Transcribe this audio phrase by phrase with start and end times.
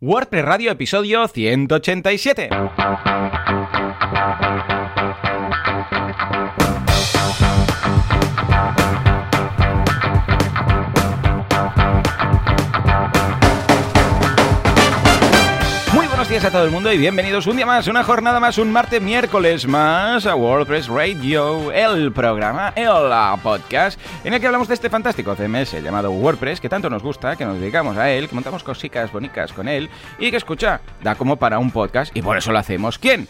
[0.00, 2.48] WordPress Radio, episodio 187.
[16.38, 19.02] Días a todo el mundo y bienvenidos un día más, una jornada más, un martes,
[19.02, 22.88] miércoles más a WordPress Radio, el programa, el
[23.42, 27.34] podcast, en el que hablamos de este fantástico CMS llamado WordPress, que tanto nos gusta,
[27.34, 31.16] que nos dedicamos a él, que montamos cositas bonitas con él y que escucha, da
[31.16, 32.98] como para un podcast y por eso lo hacemos.
[32.98, 33.26] ¿Quién?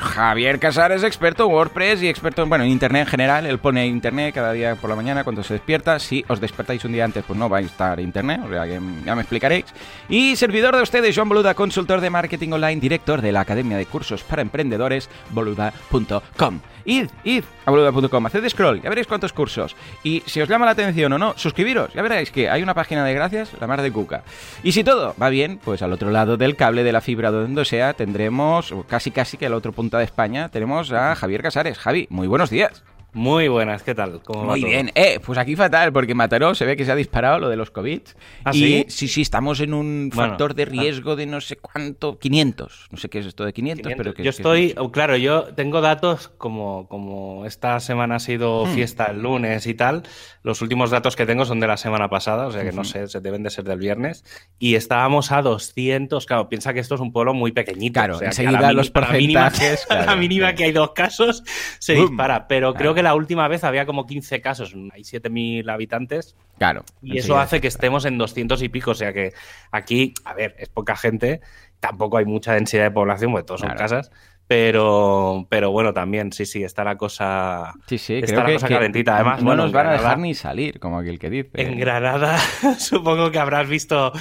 [0.00, 3.46] Javier Casares, experto en WordPress y experto en, bueno, en Internet en general.
[3.46, 5.98] Él pone Internet cada día por la mañana cuando se despierta.
[5.98, 8.80] Si os despertáis un día antes, pues no va a estar Internet, o sea, que
[9.04, 9.66] ya me explicaréis.
[10.08, 13.86] Y servidor de ustedes, Joan Boluda, consultor de marketing online, director de la Academia de
[13.86, 16.60] Cursos para Emprendedores, boluda.com.
[16.84, 19.76] Id, id a boluda.com, haced scroll, ya veréis cuántos cursos.
[20.02, 23.04] Y si os llama la atención o no, suscribiros, ya veréis que hay una página
[23.04, 24.22] de gracias, la mar de cuca.
[24.62, 27.64] Y si todo va bien, pues al otro lado del cable de la fibra donde
[27.64, 31.78] sea, tendremos casi casi que al otro punta de España, tenemos a Javier Casares.
[31.78, 32.82] Javi, muy buenos días.
[33.12, 34.20] Muy buenas, ¿qué tal?
[34.22, 34.92] ¿Cómo Muy bien.
[34.94, 37.72] Eh, pues aquí fatal, porque Mataró se ve que se ha disparado lo de los
[37.72, 38.00] COVID.
[38.44, 38.84] ¿Ah, y sí?
[38.88, 40.66] sí, sí, estamos en un Bueno, factor de ah.
[40.66, 42.86] riesgo de no sé cuánto, 500.
[42.92, 46.28] No sé qué es esto de 500, pero que yo estoy, claro, yo tengo datos
[46.38, 48.74] como, como esta semana ha sido Hmm.
[48.74, 50.04] fiesta el lunes y tal.
[50.44, 53.08] Los últimos datos que tengo son de la semana pasada, o sea que no sé,
[53.08, 54.24] se deben de ser del viernes.
[54.60, 56.26] Y estábamos a 200.
[56.26, 57.94] Claro, piensa que esto es un pueblo muy pequeñito.
[58.00, 60.56] Claro, o sea, enseguida a la los a la mínima- porcentajes, la mínima claro.
[60.56, 61.42] que hay dos casos,
[61.80, 62.06] se Boom.
[62.10, 62.46] dispara.
[62.46, 66.36] Pero creo que la última vez había como 15 casos, hay 7.000 habitantes.
[66.58, 66.84] Claro.
[67.02, 68.90] Y eso hace que estemos en 200 y pico.
[68.92, 69.32] O sea que
[69.70, 71.40] aquí, a ver, es poca gente,
[71.80, 74.10] tampoco hay mucha densidad de población, porque todos son casas.
[74.50, 77.72] Pero, pero bueno, también, sí, sí, está la cosa.
[77.86, 79.14] Sí, sí, está creo la que, cosa que calentita.
[79.14, 81.50] Además, no bueno, nos van a dejar ni salir, como aquel que dice.
[81.54, 82.36] En Granada,
[82.80, 84.12] supongo que habrás visto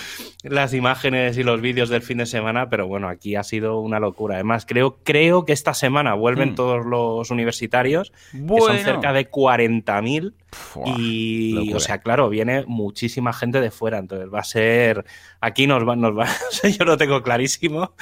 [0.44, 4.00] las imágenes y los vídeos del fin de semana, pero bueno, aquí ha sido una
[4.00, 4.35] locura.
[4.35, 6.55] Además, creo, creo que esta semana vuelven Mm.
[6.55, 8.67] todos los universitarios, que Bueno.
[8.67, 10.34] son cerca de 40.000.
[10.52, 11.78] Fua, Y, locura.
[11.78, 15.06] o sea, claro, viene muchísima gente de fuera, entonces va a ser.
[15.42, 17.94] Aquí nos van, nos va, o sea, yo lo tengo clarísimo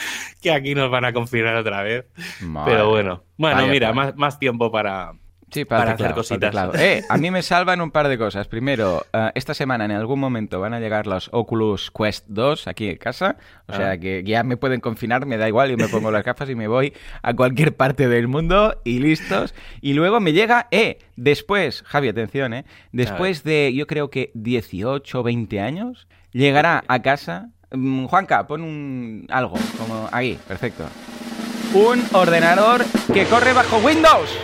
[0.41, 2.05] que aquí nos van a confinar otra vez.
[2.41, 2.71] Madre.
[2.73, 5.13] Pero bueno, bueno, Vaya, mira, más, más tiempo para.
[5.49, 6.71] Sí, para, para teclado, hacer para cositas.
[6.71, 6.73] teclado.
[6.75, 8.47] Eh, a mí me salvan un par de cosas.
[8.49, 12.89] Primero, eh, esta semana en algún momento van a llegar los Oculus Quest 2 aquí
[12.89, 13.37] en casa.
[13.67, 13.97] O sea Ah.
[13.97, 16.67] que ya me pueden confinar, me da igual, yo me pongo las gafas y me
[16.67, 19.55] voy a cualquier parte del mundo y listos.
[19.79, 25.21] Y luego me llega, eh, después, Javi, atención, eh, después de yo creo que 18
[25.21, 27.51] o 20 años, llegará a casa.
[27.71, 30.83] Mm, Juanca, pon un algo, como ahí, perfecto.
[31.73, 32.83] Un ordenador
[33.13, 34.37] que corre bajo Windows.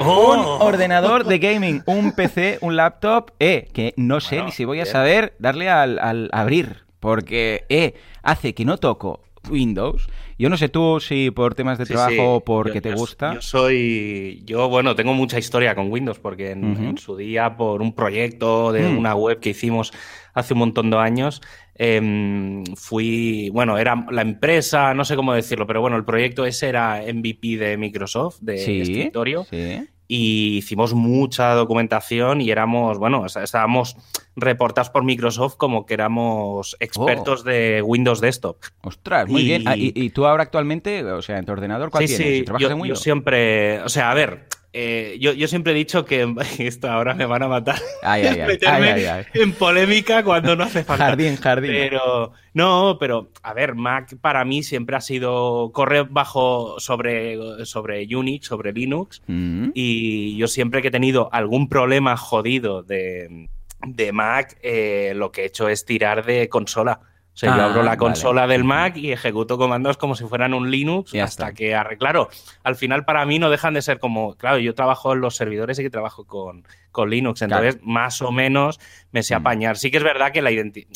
[0.00, 4.64] Un ordenador de gaming, un PC, un laptop, eh, que no sé Bueno, ni si
[4.64, 4.92] voy a bien.
[4.92, 10.08] saber darle al, al abrir, porque, eh, hace que no toco Windows.
[10.38, 12.18] Yo no sé tú si por temas de Sí, trabajo sí.
[12.20, 13.34] o porque Yo- te yo- gusta.
[13.34, 14.42] Yo soy.
[14.44, 18.82] Yo, bueno, tengo mucha historia con Windows porque en su día, por un proyecto de
[18.88, 18.98] Mm.
[18.98, 19.92] una web que hicimos
[20.32, 21.40] hace un montón de años,
[21.76, 23.50] em, fui.
[23.50, 27.56] Bueno, era la empresa, no sé cómo decirlo, pero bueno, el proyecto ese era MVP
[27.56, 29.44] de Microsoft, de sí, escritorio.
[29.50, 29.80] sí.
[30.06, 33.96] y hicimos mucha documentación y éramos, bueno, estábamos
[34.36, 38.58] reportados por Microsoft como que éramos expertos de Windows Desktop.
[38.82, 39.62] Ostras, muy Y- bien.
[39.66, 42.36] Ah, ¿y, y tú ahora actualmente, o sea, en tu ordenador, cuál Sí, tienes?
[42.38, 43.00] sí, ¿Trabajas yo, en yo Windows?
[43.00, 44.46] siempre, o sea, a ver,
[44.76, 47.78] eh, yo, yo siempre he dicho que esto ahora me van a matar.
[48.02, 51.06] Ay, ay, ay, meterme en polémica cuando no hace falta.
[51.06, 51.70] Jardín, jardín.
[51.70, 58.04] Pero, no, pero, a ver, Mac para mí siempre ha sido, corre bajo sobre, sobre
[58.14, 59.70] Unix, sobre Linux, Mm.
[59.74, 63.48] y yo siempre que he tenido algún problema jodido de,
[63.86, 67.00] de Mac, eh, lo que he hecho es tirar de consola.
[67.34, 67.98] O sea, yo Ah, abro la vale.
[67.98, 68.62] consola del.
[68.62, 71.54] Mac y ejecuto comandos como si fueran un Linux Ya hasta está.
[71.54, 71.96] que.
[71.98, 72.28] Claro,
[72.62, 74.36] al final para mí no dejan de ser como.
[74.36, 78.30] Claro, yo trabajo en los servidores y que trabajo con, con Linux, entonces más o
[78.30, 78.78] menos
[79.10, 79.40] me sé Mm.
[79.40, 79.76] apañar.
[79.76, 80.50] Sí que es verdad que la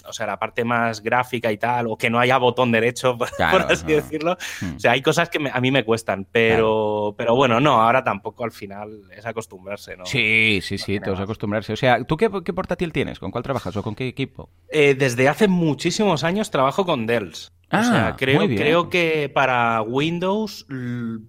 [0.09, 3.31] o sea, la parte más gráfica y tal, o que no haya botón derecho, por,
[3.32, 3.94] Claro, por así no.
[3.96, 4.76] decirlo, Mm.
[4.76, 8.05] o sea, hay cosas que me- a mí me cuestan, pero, pero bueno, no, ahora
[8.05, 10.06] tampoco al final es acostumbrarse, ¿no?
[10.06, 11.19] Sí, sí, sí, más.
[11.19, 11.73] acostumbrarse.
[11.73, 13.19] O sea, ¿tú qué, qué portátil tienes?
[13.19, 14.50] ¿Con cuál trabajas o con qué equipo?
[14.70, 17.53] Eh, desde hace muchísimos años trabajo con Dells.
[17.71, 18.59] Ah, o sea, creo, bien.
[18.59, 20.67] creo que para Windows,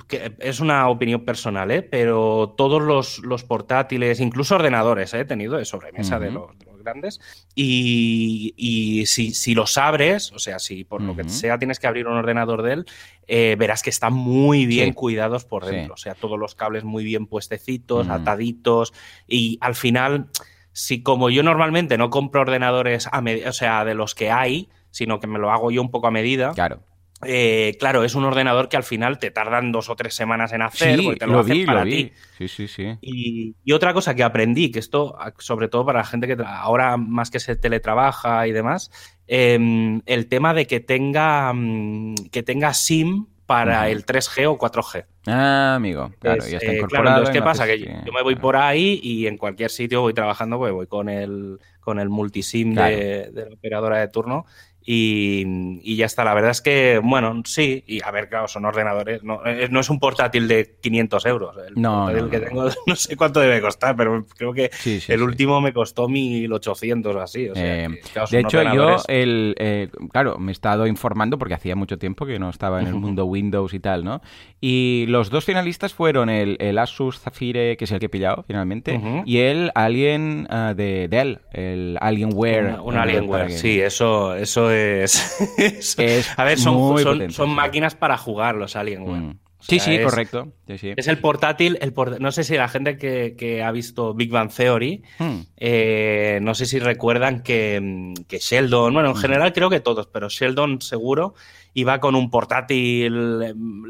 [0.08, 1.82] que es una opinión personal, ¿eh?
[1.82, 5.20] pero todos los, los portátiles, incluso ordenadores, ¿eh?
[5.20, 7.20] he tenido de sobremesa de, los, de los grandes,
[7.56, 11.88] y, y si, si los abres, o sea, si por lo que sea tienes que
[11.88, 12.86] abrir un ordenador de él,
[13.28, 14.94] eh, verás que están muy bien Sí.
[14.94, 15.72] cuidados por Sí.
[15.76, 15.96] dentro.
[15.96, 18.94] O sea, todos los cables muy bien puestecitos, ataditos,
[19.28, 20.28] y al final
[20.72, 25.20] si como yo normalmente no compro ordenadores a o sea, de los que hay, sino
[25.20, 26.52] que me lo hago yo un poco a medida.
[26.54, 26.82] Claro.
[27.26, 30.62] Eh, claro, es un ordenador que al final te tardan dos o tres semanas en
[30.62, 32.04] hacer, Sí, porque te lo, lo hacen vi, para lo vi.
[32.06, 32.14] ti.
[32.38, 32.98] Sí, sí, sí.
[33.02, 36.96] Y, y otra cosa que aprendí, que esto, sobre todo para la gente que ahora
[36.96, 38.90] más que se teletrabaja y demás,
[39.28, 45.06] eh, el tema de que tenga, mm, que tenga SIM para el 3G o 4G.
[45.28, 46.12] Ah, amigo.
[46.20, 47.04] Claro, ya está eh, incorporado.
[47.04, 47.66] claro, entonces, ¿qué no pasa?
[47.66, 51.10] Que yo, me voy por ahí y en cualquier sitio voy trabajando, pues voy con
[51.10, 52.96] el, con el multisim Claro.
[52.96, 54.46] de, de la operadora de turno
[54.86, 55.44] y,
[55.84, 56.24] y ya está.
[56.24, 59.80] La verdad es que, bueno, sí, y a ver, claro, son ordenadores, no, eh, no
[59.80, 61.56] es un portátil de 500 euros.
[61.68, 65.00] El No, portátil no, que tengo no sé cuánto debe costar, pero creo que Sí,
[65.00, 65.26] sí, el sí.
[65.26, 67.50] último me costó 1800 o así.
[67.50, 71.38] O sea, Eh, que, claro, de hecho, yo, el, eh, claro, me he estado informando
[71.38, 74.22] porque hacía mucho tiempo que no estaba en el mundo Windows y tal, ¿no?
[74.62, 78.44] Y los dos finalistas fueron el, el Asus Zafire, que es el que he pillado
[78.48, 79.24] finalmente, Ujú.
[79.26, 82.78] y el Alien ah, de Dell, el Alienware.
[82.82, 84.79] Un Alienware, sí, eso, eso es.
[85.58, 87.56] eso- Es a ver, son, muy son, potente, son sí.
[87.56, 89.22] máquinas para jugar los Alienware.
[89.22, 89.30] Mm.
[89.32, 90.54] O Sí, sea, sí, es- correcto.
[90.68, 90.94] Sí, sí.
[90.96, 94.32] Es el portátil, el por- no sé si la gente que, que ha visto Big
[94.32, 95.40] Bang Theory, Hmm.
[95.58, 100.30] eh, no sé si recuerdan que, que Sheldon, bueno, en general creo que todos, pero
[100.30, 101.34] Sheldon seguro
[101.74, 103.40] iba con un portátil,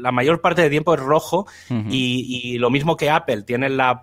[0.02, 1.84] la mayor parte del tiempo es rojo Ujú.
[1.88, 4.00] y, y lo mismo que Apple, tiene en la,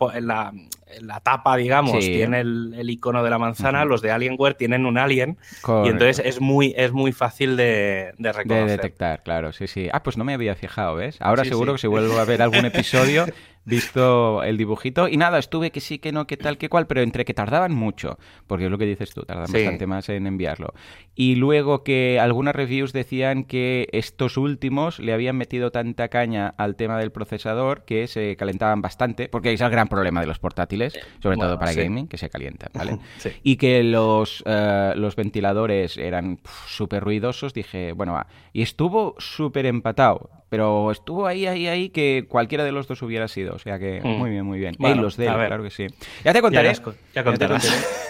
[1.02, 2.12] la tapa, digamos, Sí.
[2.12, 5.38] tiene el, el icono de la manzana, los de Alienware tienen un alien
[5.86, 8.68] y entonces es muy, es muy fácil de, de De reconocer.
[8.70, 9.90] detectar, claro, sí, sí.
[9.92, 11.18] Ah, pues no me había fijado, ¿ves?
[11.20, 11.76] Ahora Sí, seguro sí.
[11.76, 13.26] que si vuelvo a ver algún episodio,
[13.68, 15.08] visto el dibujito.
[15.08, 17.74] Y nada, estuve que sí, que no, que tal, que cual, pero entre que tardaban
[17.76, 18.18] mucho,
[18.48, 19.54] porque es lo que dices tú, tardan Sí.
[19.54, 20.74] bastante más en enviarlo.
[21.16, 26.76] Y luego que algunas reviews decían que estos últimos le habían metido tanta caña al
[26.76, 30.94] tema del procesador que se calentaban bastante, porque es el gran problema de los portátiles,
[31.22, 31.82] sobre bueno, todo para sí.
[31.82, 32.98] gaming, que se calientan, ¿vale?
[33.18, 33.32] Sí.
[33.44, 38.28] y que los, eh, los ventiladores eran súper ruidosos, dije, bueno, va.
[38.54, 43.28] Y estuvo súper empatado, pero estuvo ahí, ahí, ahí que cualquiera de los dos hubiera
[43.28, 43.57] sido.
[43.58, 44.08] O sea que Mm.
[44.08, 44.76] muy bien, muy bien.
[44.80, 45.48] Bueno, Ey, los de a ver.
[45.48, 45.88] claro que sí.
[46.24, 46.74] Ya te contaré.
[46.74, 46.84] Ya
[47.14, 47.56] te contaré.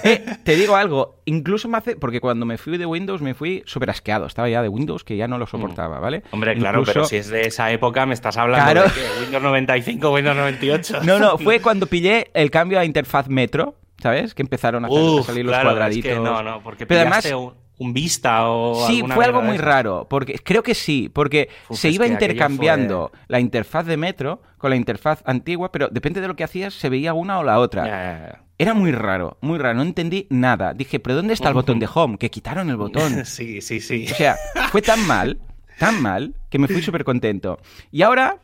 [0.04, 3.64] Eh, te digo algo, incluso me hace, porque cuando me fui de Windows me fui
[3.66, 6.20] súper asqueado, estaba ya de Windows que ya no lo soportaba, ¿vale?
[6.20, 6.24] Mm.
[6.36, 8.88] Hombre, claro, pero si es de esa época me estás hablando Claro.
[8.88, 11.00] de que Windows 95, Windows 98.
[11.04, 14.34] No, no, fue cuando pillé el cambio a interfaz Metro, ¿sabes?
[14.36, 16.12] Que empezaron a, Uf, salir los claro, cuadraditos.
[16.12, 19.58] Es que no, no, porque Pero además- un, un Vista o Sí, fue algo muy
[19.58, 24.70] raro, porque creo que sí, porque Uf, se iba intercambiando la interfaz de Metro con
[24.72, 28.44] la interfaz antigua, pero depende de lo que hacías, se veía una o la otra.
[28.60, 30.74] Era muy raro, muy raro, no entendí nada.
[30.74, 32.18] Dije, ¿pero dónde está el botón de home?
[32.18, 33.26] Que quitaron el botón.
[33.26, 34.08] Sí, sí, sí.
[34.12, 34.36] O sea,
[34.72, 35.40] fue tan mal,
[35.78, 37.60] tan mal, que me fui súper contento.
[37.92, 38.38] Y ahora,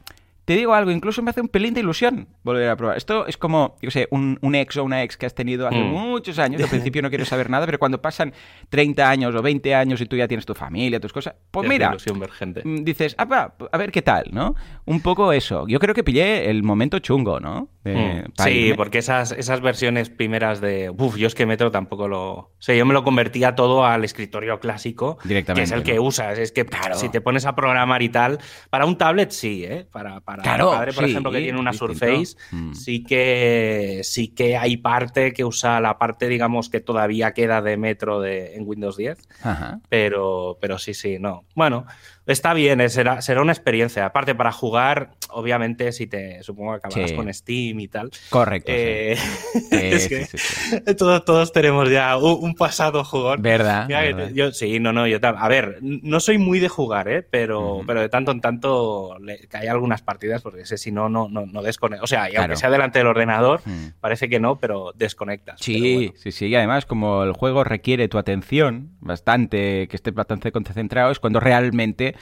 [0.46, 2.98] te digo algo, incluso me hace un pelín de ilusión volver a probar.
[2.98, 5.78] Esto es como, yo sé, un, un ex o una ex que has tenido hace
[5.80, 5.88] Mm.
[5.92, 6.62] muchos años.
[6.62, 8.34] Al principio no quieres saber nada, pero cuando pasan
[8.70, 11.70] 30 años o 20 años y tú ya tienes tu familia, tus cosas, pues Es
[11.70, 12.62] mira, ilusión vergente.
[12.66, 14.56] mm, dices, ah, a ver qué tal, ¿no?
[14.86, 15.66] Un poco eso.
[15.68, 17.70] Yo creo que pillé el momento chungo, ¿no?
[17.84, 18.76] De- Mm, Sí, irme.
[18.78, 20.90] porque esas, esas versiones primeras de.
[20.90, 22.32] Uf, yo es que Metro tampoco lo.
[22.34, 25.18] O sea, yo me lo convertía todo al escritorio clásico.
[25.24, 26.40] Directamente, Que es el que usas.
[26.40, 26.96] Es que Claro.
[26.96, 28.40] si te pones a programar y tal.
[28.70, 29.86] Para un tablet sí, ¿eh?
[29.92, 31.94] Para, para Claro, mi padre, por sí, ejemplo, que tiene una distinto.
[31.94, 32.74] Surface, Mm.
[32.74, 37.78] sí que sí que hay parte que usa la parte, digamos, que todavía queda de
[37.78, 39.18] Metro de, en Windows 10.
[39.44, 39.80] Ajá.
[39.90, 41.46] Pero, pero sí, sí, no.
[41.56, 41.86] Bueno,
[42.26, 44.06] está bien, eh, será, será una experiencia.
[44.06, 47.16] Aparte, para jugar, obviamente, si te supongo que acabarás Sí.
[47.16, 48.12] con Steam y tal.
[48.30, 48.72] Correcto.
[48.74, 49.18] Eh,
[49.54, 50.96] Sí, es sí, que sí, sí.
[50.96, 53.42] todos, todos tenemos ya un, pasado jugón.
[53.42, 53.88] ¿Verdad?
[53.88, 54.28] Mira que verdad.
[54.30, 57.24] te- yo sí, no, no, yo A ver, no soy muy de jugar, ¿eh?
[57.24, 61.10] Pero, pero de tanto en tanto le, que hay algunas partidas porque sé si no,
[61.10, 62.04] no, no, no desconectas.
[62.04, 62.44] O sea, y Claro.
[62.44, 63.62] aunque sea delante del ordenador,
[64.00, 65.60] parece que no, pero desconectas.
[65.60, 66.12] Sí, Pero bueno.
[66.18, 66.46] sí, sí.
[66.48, 71.40] Y además, como el juego requiere tu atención bastante, que estés bastante concentrado, es cuando
[71.40, 72.13] realmente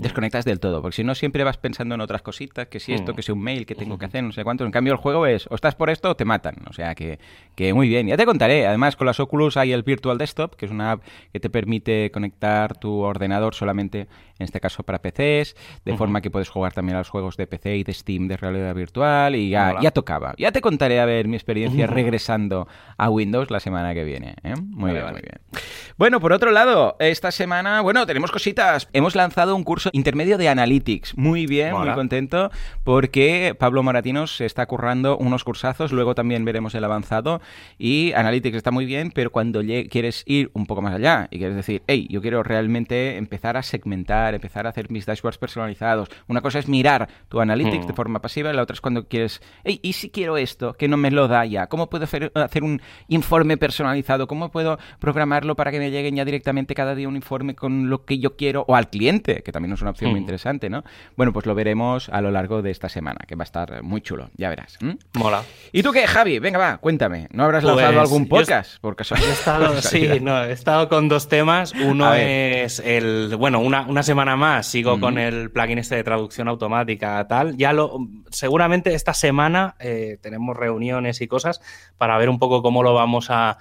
[0.00, 0.80] desconectas del todo.
[0.80, 3.16] Porque si no, siempre vas pensando en otras cositas, que si esto, Mm.
[3.16, 4.64] que si un mail, que tengo que hacer, no sé cuánto.
[4.64, 6.54] En cambio, el juego es, o estás por esto o te matan.
[6.68, 7.18] O sea que,
[7.56, 8.06] que muy bien.
[8.06, 8.66] Ya te contaré.
[8.66, 11.02] Además, con las Oculus hay el Virtual Desktop, que es una app
[11.32, 14.00] que te permite conectar tu ordenador solamente,
[14.38, 17.46] en este caso, para PCs, de forma que puedes jugar también a los juegos de
[17.46, 19.34] PC y de Steam de realidad virtual.
[19.34, 20.34] Y ya, tocaba.
[20.38, 24.36] Ya te contaré a ver mi experiencia regresando a Windows la semana que viene.
[24.44, 24.54] ¿eh?
[24.56, 25.12] Muy Vale, bien, vale.
[25.12, 25.62] muy bien.
[25.98, 28.88] Bueno, por otro lado, esta semana, bueno, tenemos cositas.
[29.00, 31.16] Hemos lanzado un curso intermedio de Analytics.
[31.16, 32.50] Muy bien, muy contento,
[32.84, 37.40] porque Pablo Moratinos se está currando unos cursazos, luego también veremos el avanzado
[37.78, 41.56] y Analytics está muy bien, pero cuando quieres ir un poco más allá y quieres
[41.56, 46.10] decir, hey, yo quiero realmente empezar a segmentar, empezar a hacer mis dashboards personalizados.
[46.28, 47.96] Una cosa es mirar tu Analytics de mm.
[47.96, 50.74] forma pasiva la otra es cuando quieres, hey, ¿y si quiero esto?
[50.74, 51.68] Que no me lo da ya.
[51.68, 52.30] ¿Cómo puedo hacer,
[52.62, 54.26] un informe personalizado?
[54.26, 58.04] ¿Cómo puedo programarlo para que me lleguen ya directamente cada día un informe con lo
[58.04, 58.66] que yo quiero?
[58.68, 60.22] O al cliente, que también es una opción muy mm.
[60.22, 60.84] interesante, ¿no?
[61.16, 64.00] Bueno, pues lo veremos a lo largo de esta semana, que va a estar muy
[64.00, 64.78] chulo, ya verás.
[65.14, 65.42] Mola.
[65.72, 66.38] ¿Y tú qué, Javi?
[66.38, 67.28] Venga, va, cuéntame.
[67.32, 68.76] ¿No habrás lanzado pues algún podcast?
[68.80, 71.72] Porque he estado, sí, no, he estado con dos temas.
[71.72, 76.48] Uno es el, bueno, una, una semana más sigo con el plugin este de traducción
[76.48, 77.56] automática, tal.
[77.56, 77.98] Ya lo,
[78.30, 81.60] seguramente esta semana eh, tenemos reuniones y cosas
[81.98, 83.58] para ver un poco cómo lo vamos a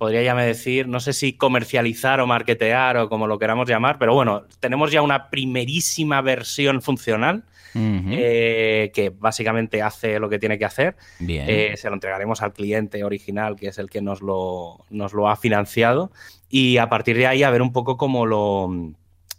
[0.00, 3.98] podría ya me decir, no sé si comercializar o marketear o como lo queramos llamar,
[3.98, 10.58] pero bueno, tenemos ya una primerísima versión funcional eh, que básicamente hace lo que tiene
[10.58, 10.96] que hacer.
[11.20, 15.28] Eh, se lo entregaremos al cliente original, que es el que nos lo, nos lo
[15.28, 16.10] ha financiado,
[16.48, 18.70] y a partir de ahí a ver un poco cómo lo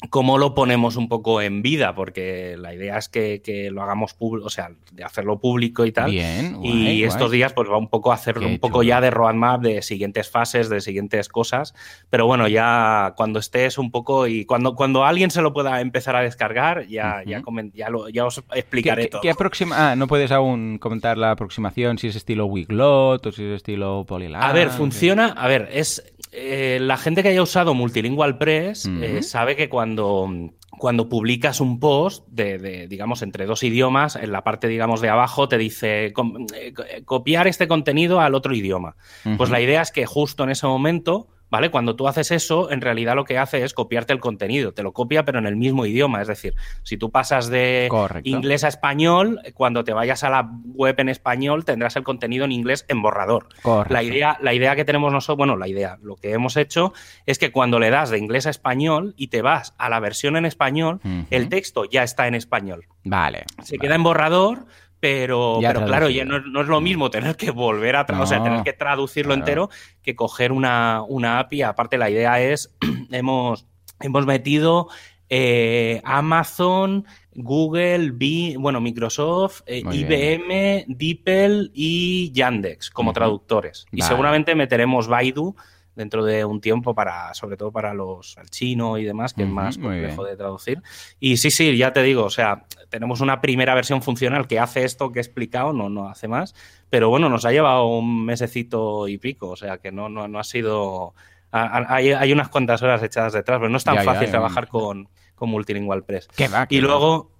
[0.09, 4.47] cómo lo ponemos un poco en vida, porque la idea es que, lo hagamos público,
[4.47, 6.09] o sea, de hacerlo público y tal.
[6.09, 9.61] Bien, y estos días, pues va un poco a hacer un poco ya de roadmap
[9.61, 11.73] de siguientes fases, de siguientes cosas.
[12.09, 16.15] Pero bueno, ya cuando estés un poco y cuando, cuando alguien se lo pueda empezar
[16.15, 17.43] a descargar, ya, ya,
[17.73, 19.21] ya, os explicaré todo.
[19.21, 19.33] ¿qué
[19.73, 24.05] ah, no puedes aún comentar la aproximación, si es estilo Wiglot o si es estilo
[24.07, 24.41] Polyline.
[24.41, 29.21] A ver, funciona, a ver, es eh, la gente que haya usado Multilingual Press eh,
[29.21, 30.29] sabe que cuando,
[30.77, 35.49] cuando publicas un post de, digamos, entre dos idiomas, en la parte, digamos, de abajo
[35.49, 36.73] te dice eh,
[37.03, 38.95] copiar este contenido al otro idioma.
[39.37, 41.69] Pues la idea es que justo en ese momento ¿vale?
[41.69, 44.93] Cuando tú haces eso, en realidad lo que hace es copiarte el contenido, te lo
[44.93, 47.89] copia pero en el mismo idioma, es decir, si tú pasas de
[48.23, 52.51] inglés a español, cuando te vayas a la web en español tendrás el contenido en
[52.51, 53.49] inglés en borrador.
[53.89, 56.93] La idea, la idea que tenemos nosotros, bueno, la idea, lo que hemos hecho
[57.25, 60.37] es que cuando le das de inglés a español y te vas a la versión
[60.37, 62.85] en español, el texto ya está en español.
[63.03, 63.43] Vale.
[63.61, 64.65] Se queda en borrador,
[65.01, 68.61] pero, pero claro, ya no, es lo mismo tener que volver a o sea, tener
[68.63, 69.71] que traducirlo entero
[70.03, 71.63] que coger una, una, API.
[71.63, 72.71] Aparte, la idea es,
[73.11, 73.65] hemos,
[73.99, 74.89] hemos metido
[75.27, 83.87] eh, Amazon, Google, B, bueno, Microsoft, eh, IBM, DeepL y Yandex como traductores.
[83.91, 85.55] Y seguramente meteremos Baidu
[85.95, 89.49] dentro de un tiempo para, sobre todo para los al chino y demás, que es
[89.49, 90.81] más complejo de traducir.
[91.19, 94.83] Y sí, sí, ya te digo, o sea, tenemos una primera versión funcional que hace
[94.83, 96.55] esto que he explicado, no, no hace más,
[96.89, 100.39] pero bueno, nos ha llevado un mesecito y pico, o sea que no, no, no
[100.39, 101.13] ha sido...
[101.53, 105.49] Hay, hay, unas cuantas horas echadas detrás, pero no es tan fácil trabajar con, con
[105.49, 106.29] Multilingual Press.
[106.69, 107.31] y luego...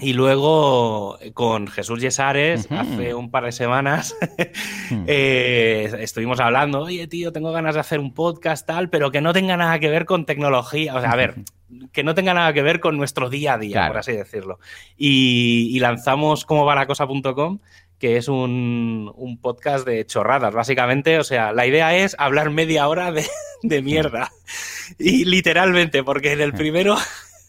[0.00, 4.16] Y luego con Jesús Yesares, hace un par de semanas,
[4.90, 5.04] hmm.
[5.06, 9.32] eh, estuvimos hablando, oye tío, tengo ganas de hacer un podcast tal, pero que no
[9.32, 10.94] tenga nada que ver con tecnología.
[10.94, 11.34] O sea, a ver,
[11.92, 14.58] que no tenga nada que ver con nuestro día a día, por así decirlo.
[14.96, 17.60] Y, lanzamos como va la cosa.com,
[17.98, 21.18] que es un, un, podcast de chorradas, básicamente.
[21.18, 23.24] O sea, la idea es hablar media hora de,
[23.62, 24.30] de mierda.
[24.98, 26.96] Y literalmente, porque en el primero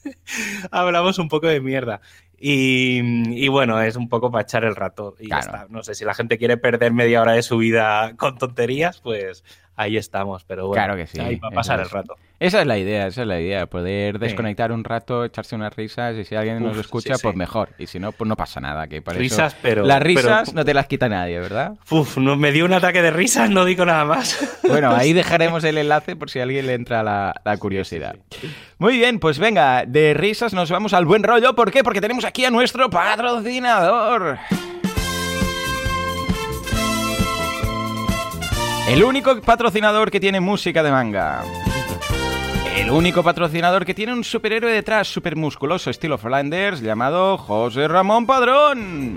[0.72, 2.02] hablamos un poco de mierda.
[2.42, 5.68] Y, bueno, es un poco para echar el rato y ya está.
[5.70, 9.44] No sé, si la gente quiere perder media hora de su vida con tonterías, pues
[9.80, 10.44] ahí estamos.
[10.44, 11.20] Pero bueno, claro que sí.
[11.20, 12.16] ahí va a pasar el rato.
[12.40, 16.16] Esa es la idea, esa es la idea, poder desconectar un rato, echarse unas risas
[16.16, 17.70] y si alguien nos escucha, pues mejor.
[17.78, 18.88] Y si no, pues no pasa nada.
[18.88, 19.86] Que risas, pero...
[19.86, 21.74] Las risas no te las quita nadie, ¿verdad?
[21.90, 24.56] Uf, no, me dio un ataque de risas, no digo nada más.
[24.70, 28.18] Bueno, ahí dejaremos el enlace por si a alguien le entra la, la curiosidad.
[28.78, 31.56] Muy bien, pues venga, de risas nos vamos al buen rollo.
[31.56, 31.84] ¿Por qué?
[31.84, 34.38] Porque tenemos aquí a nuestro patrocinador.
[38.90, 41.44] El único patrocinador que tiene música de manga.
[42.76, 48.26] El único patrocinador que tiene un superhéroe detrás super musculoso estilo Flanders llamado José Ramón
[48.26, 49.14] Padrón.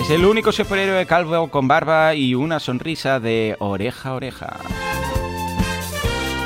[0.00, 4.56] Es el único superhéroe calvo con barba y una sonrisa de oreja a oreja.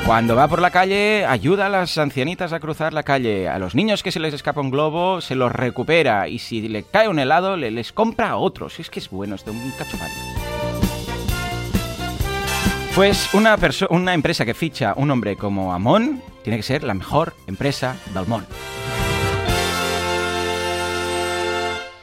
[0.05, 3.47] Cuando va por la calle, ayuda a las ancianitas a cruzar la calle.
[3.47, 6.27] A los niños que se les escapa un globo, se los recupera.
[6.27, 8.77] Y si le cae un helado, le les compra otros.
[8.81, 9.95] Es que es bueno, es de un cacho
[12.95, 13.57] pues una,
[13.89, 18.27] una empresa que ficha un hombre como Amon tiene que ser la mejor empresa del
[18.27, 18.47] mundo.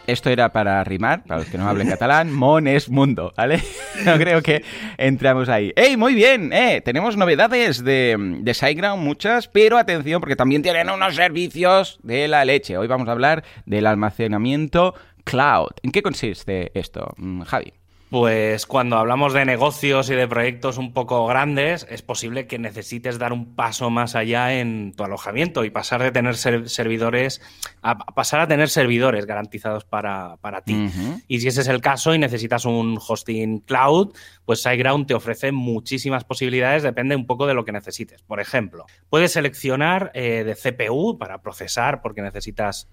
[0.08, 2.32] Esto era para rimar, para los que no hablen catalán.
[2.34, 3.62] Mon es mundo, ¿vale?
[4.04, 4.64] No creo que
[4.96, 5.72] entramos ahí.
[5.76, 6.52] ¡Ey, muy bien!
[6.52, 12.26] Eh, tenemos novedades de, de SiteGround, muchas, pero atención, porque también tienen unos servicios de
[12.26, 12.78] la leche.
[12.78, 14.94] Hoy vamos a hablar del almacenamiento
[15.24, 15.70] Cloud.
[15.82, 17.79] ¿En qué consiste esto, mm, Javi?
[18.10, 23.20] Pues cuando hablamos de negocios y de proyectos un poco grandes, es posible que necesites
[23.20, 27.40] dar un paso más allá en tu alojamiento y pasar de tener servidores
[27.82, 30.90] a pasar a tener servidores garantizados para, ti.
[31.28, 34.12] Y si ese es el caso y necesitas un hosting cloud,
[34.44, 38.22] pues SiteGround te ofrece muchísimas posibilidades, depende un poco de lo que necesites.
[38.22, 42.88] Por ejemplo, puedes seleccionar eh, de CPU para procesar porque necesitas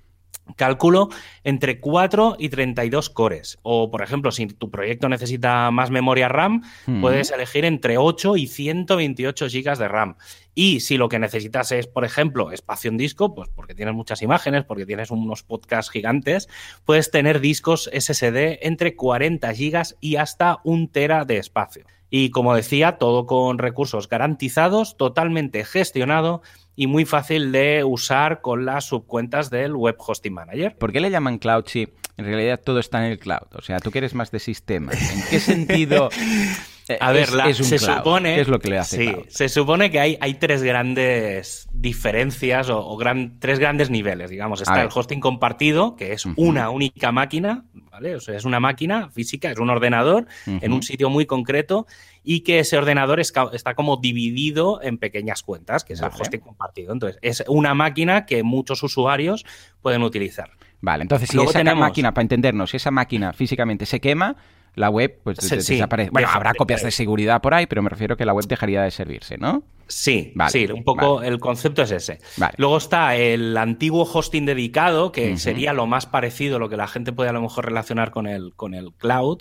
[0.55, 1.09] Cálculo
[1.43, 3.59] entre 4 y 32 cores.
[3.63, 6.63] O, por ejemplo, si tu proyecto necesita más memoria RAM,
[7.01, 10.15] puedes elegir entre 8 y 128 GB de RAM.
[10.59, 14.23] Y si lo que necesitas es, por ejemplo, espacio en disco, pues porque tienes muchas
[14.23, 16.49] imágenes, porque tienes unos podcasts gigantes,
[16.83, 21.85] puedes tener discos SSD entre 40 GB y hasta un tera de espacio.
[22.09, 26.41] Y como decía, todo con recursos garantizados, totalmente gestionado
[26.75, 30.75] y muy fácil de usar con las subcuentas del Web Hosting Manager.
[30.75, 31.87] ¿Por qué le llaman cloud si
[32.17, 33.45] en realidad todo está en el cloud?
[33.53, 34.91] O sea, tú quieres más de sistema.
[34.91, 36.09] ¿En qué sentido
[36.99, 38.35] a ver, se supone.
[38.35, 38.97] ¿Qué es lo que le hace?
[38.97, 42.97] Sí, se supone que hay, hay tres grandes diferencias o,
[43.39, 44.61] tres grandes niveles, digamos.
[44.61, 48.15] Está el hosting compartido, que es una única máquina, ¿vale?
[48.15, 51.87] O sea, es una máquina física, es un ordenador en un sitio muy concreto
[52.23, 56.93] y que ese ordenador está como dividido en pequeñas cuentas, que es el hosting compartido.
[56.93, 59.45] Entonces, es una máquina que muchos usuarios
[59.81, 60.51] pueden utilizar.
[60.79, 64.35] Vale, entonces si esa máquina, para entendernos, si esa máquina físicamente se quema,
[64.77, 66.11] la web pues desaparece.
[66.11, 68.91] Bueno, habrá copias de seguridad por ahí, pero me refiero que la web dejaría de
[68.91, 69.63] servirse, ¿no?
[69.87, 72.19] Sí, sí, un poco el concepto es ese.
[72.57, 77.11] Luego está el antiguo hosting dedicado, que sería lo más parecido, lo que la gente
[77.11, 79.39] puede a lo mejor relacionar con el, con el cloud,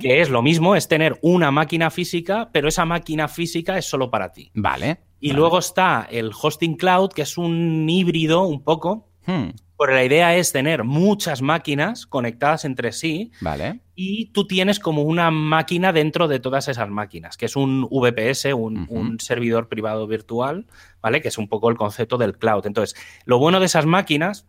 [0.00, 4.10] que es lo mismo, es tener una máquina física, pero esa máquina física es solo
[4.10, 4.50] para ti.
[4.54, 4.98] Vale.
[5.18, 9.48] Y luego está el hosting cloud, que es un híbrido un poco, hmm.
[9.76, 13.32] Pero la idea es tener muchas máquinas conectadas entre sí.
[13.40, 13.80] Vale.
[13.94, 18.46] Y tú tienes como una máquina dentro de todas esas máquinas, que es un VPS,
[18.54, 20.66] un, servidor privado virtual,
[21.00, 21.20] ¿vale?
[21.20, 22.66] Que es un poco el concepto del cloud.
[22.66, 24.46] Entonces, lo bueno de esas máquinas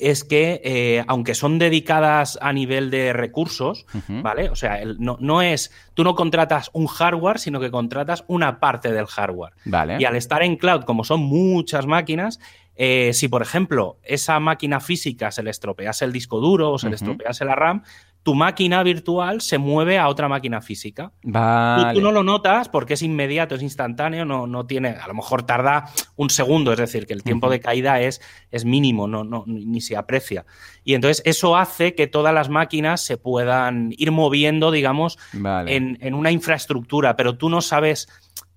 [0.00, 4.50] es que, eh, aunque son dedicadas a nivel de recursos, ¿vale?
[4.50, 8.92] O sea, no, no, es, tú no contratas un hardware, sino que contratas una parte
[8.92, 9.54] del hardware.
[9.64, 9.96] Vale.
[9.98, 12.38] Y al estar en cloud, como son muchas máquinas,
[12.80, 16.88] eh, si, por ejemplo, esa máquina física se le estropease el disco duro o se
[16.88, 17.82] le estropease la RAM,
[18.22, 21.12] tu máquina virtual se mueve a otra máquina física.
[21.22, 21.94] Vale.
[21.94, 25.44] Tú, no lo notas porque es inmediato, es instantáneo, no, no tiene, a lo mejor
[25.44, 29.44] tarda un segundo, es decir, que el tiempo de caída es, es mínimo, no, no,
[29.46, 30.44] ni se aprecia.
[30.84, 36.14] Y entonces eso hace que todas las máquinas se puedan ir moviendo, digamos, en, en
[36.14, 38.08] una infraestructura, pero tú no sabes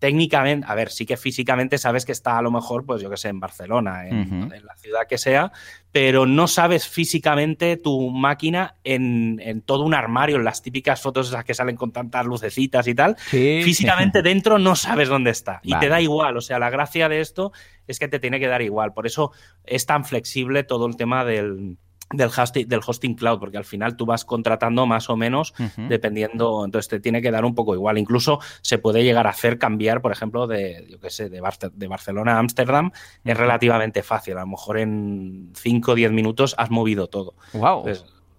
[0.02, 3.18] técnicamente, a ver, sí que físicamente sabes que está a lo mejor, pues yo que
[3.18, 5.52] sé, en Barcelona, en, la ciudad que sea,
[5.92, 11.46] pero no sabes físicamente tu máquina en, todo un armario, en las típicas fotos esas
[11.46, 13.16] que salen con tantas lucecitas y tal.
[13.16, 16.36] Físicamente dentro no sabes dónde está y te da igual.
[16.36, 17.52] O sea, la gracia de esto
[17.86, 18.94] es que te tiene que dar igual.
[18.94, 19.32] Por eso
[19.66, 21.78] es tan flexible todo el tema del
[22.14, 26.66] del hosting, del hosting cloud, porque al final tú vas contratando más o menos dependiendo,
[26.66, 27.98] entonces te tiene que dar un poco igual.
[27.98, 31.42] Incluso se puede llegar a hacer cambiar, por ejemplo, de, yo qué sé, de,
[31.74, 32.92] de Barcelona a Ámsterdam,
[33.24, 34.38] es relativamente fácil.
[34.38, 37.36] A lo mejor en 5 o 10 minutos has movido todo.
[37.54, 37.86] Wow.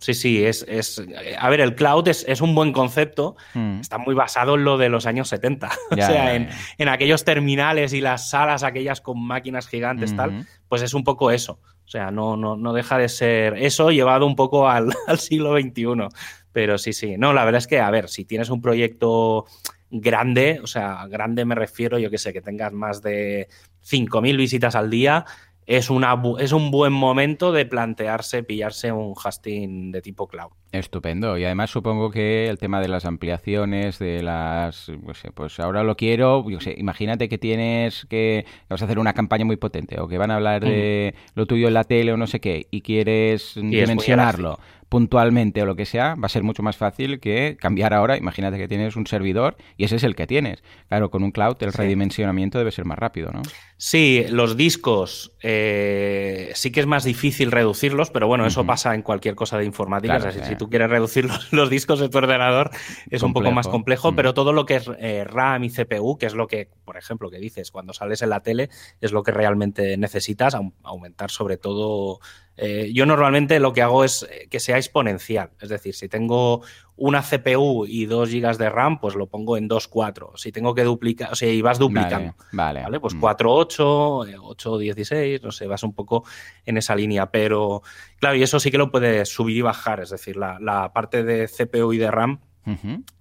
[0.03, 1.01] Sí, sí, es, es,
[1.39, 3.79] A ver, el cloud es, es un buen concepto, mm.
[3.79, 5.71] está muy basado en lo de los años 70.
[5.93, 10.83] o sea, en, en, aquellos terminales y las salas, aquellas con máquinas gigantes, tal, pues
[10.83, 11.61] es un poco eso.
[11.85, 15.59] O sea, no, no, no deja de ser eso llevado un poco al, al siglo
[15.59, 16.09] XXI.
[16.53, 17.17] Pero sí, sí.
[17.19, 19.47] No, la verdad es que, a ver, si tienes un proyecto
[19.91, 23.49] grande, o sea, grande me refiero, yo que sé, que tengas más de
[23.83, 25.27] 5.000 visitas al día,
[25.67, 30.53] es, una, es un buen momento de plantearse, pillarse un hosting de tipo cloud.
[30.73, 31.37] Estupendo.
[31.37, 34.91] Y además supongo que el tema de las ampliaciones, de las...
[35.35, 38.47] pues ahora lo quiero, yo sé, imagínate que tienes que...
[38.69, 41.69] vas a hacer una campaña muy potente o que van a hablar de lo tuyo
[41.69, 44.59] en la tele o no sé qué y quieres dimensionarlo
[44.93, 48.19] puntualmente o lo que sea, va a ser mucho más fácil que cambiar ahora.
[48.19, 50.63] Imagínate que tienes un servidor y ese es el que tienes.
[50.89, 53.41] Claro, con un cloud el redimensionamiento debe ser más rápido, ¿no?
[53.79, 59.01] Sí, los discos eh, sí que es más difícil reducirlos, pero bueno, eso pasa en
[59.01, 60.31] cualquier cosa de informática.
[60.31, 62.71] si tú quieres reducir los, discos de tu ordenador
[63.11, 66.27] es un poco más complejo, pero todo lo que es eh, RAM y CPU, que
[66.27, 68.71] es lo que, por ejemplo, que dices cuando sales en la tele,
[69.01, 72.21] es lo que realmente necesitas, aumentar sobre todo
[72.57, 75.51] eh, yo normalmente lo que hago es que sea exponencial.
[75.61, 76.63] Es decir, si tengo
[77.03, 80.37] una CPU y 2 GB de RAM, pues lo pongo en 2.4.
[80.37, 82.37] Si tengo que duplicar, o sea, y vas duplicando.
[82.53, 83.01] Vale, vale.
[83.01, 86.25] Pues 4.8, 8.16, no sé, vas un poco
[86.65, 87.27] en esa línea.
[87.33, 87.83] Pero
[88.21, 91.25] claro, y eso sí que lo puedes subir y bajar, es decir, la, la parte
[91.25, 92.39] de CPU y de RAM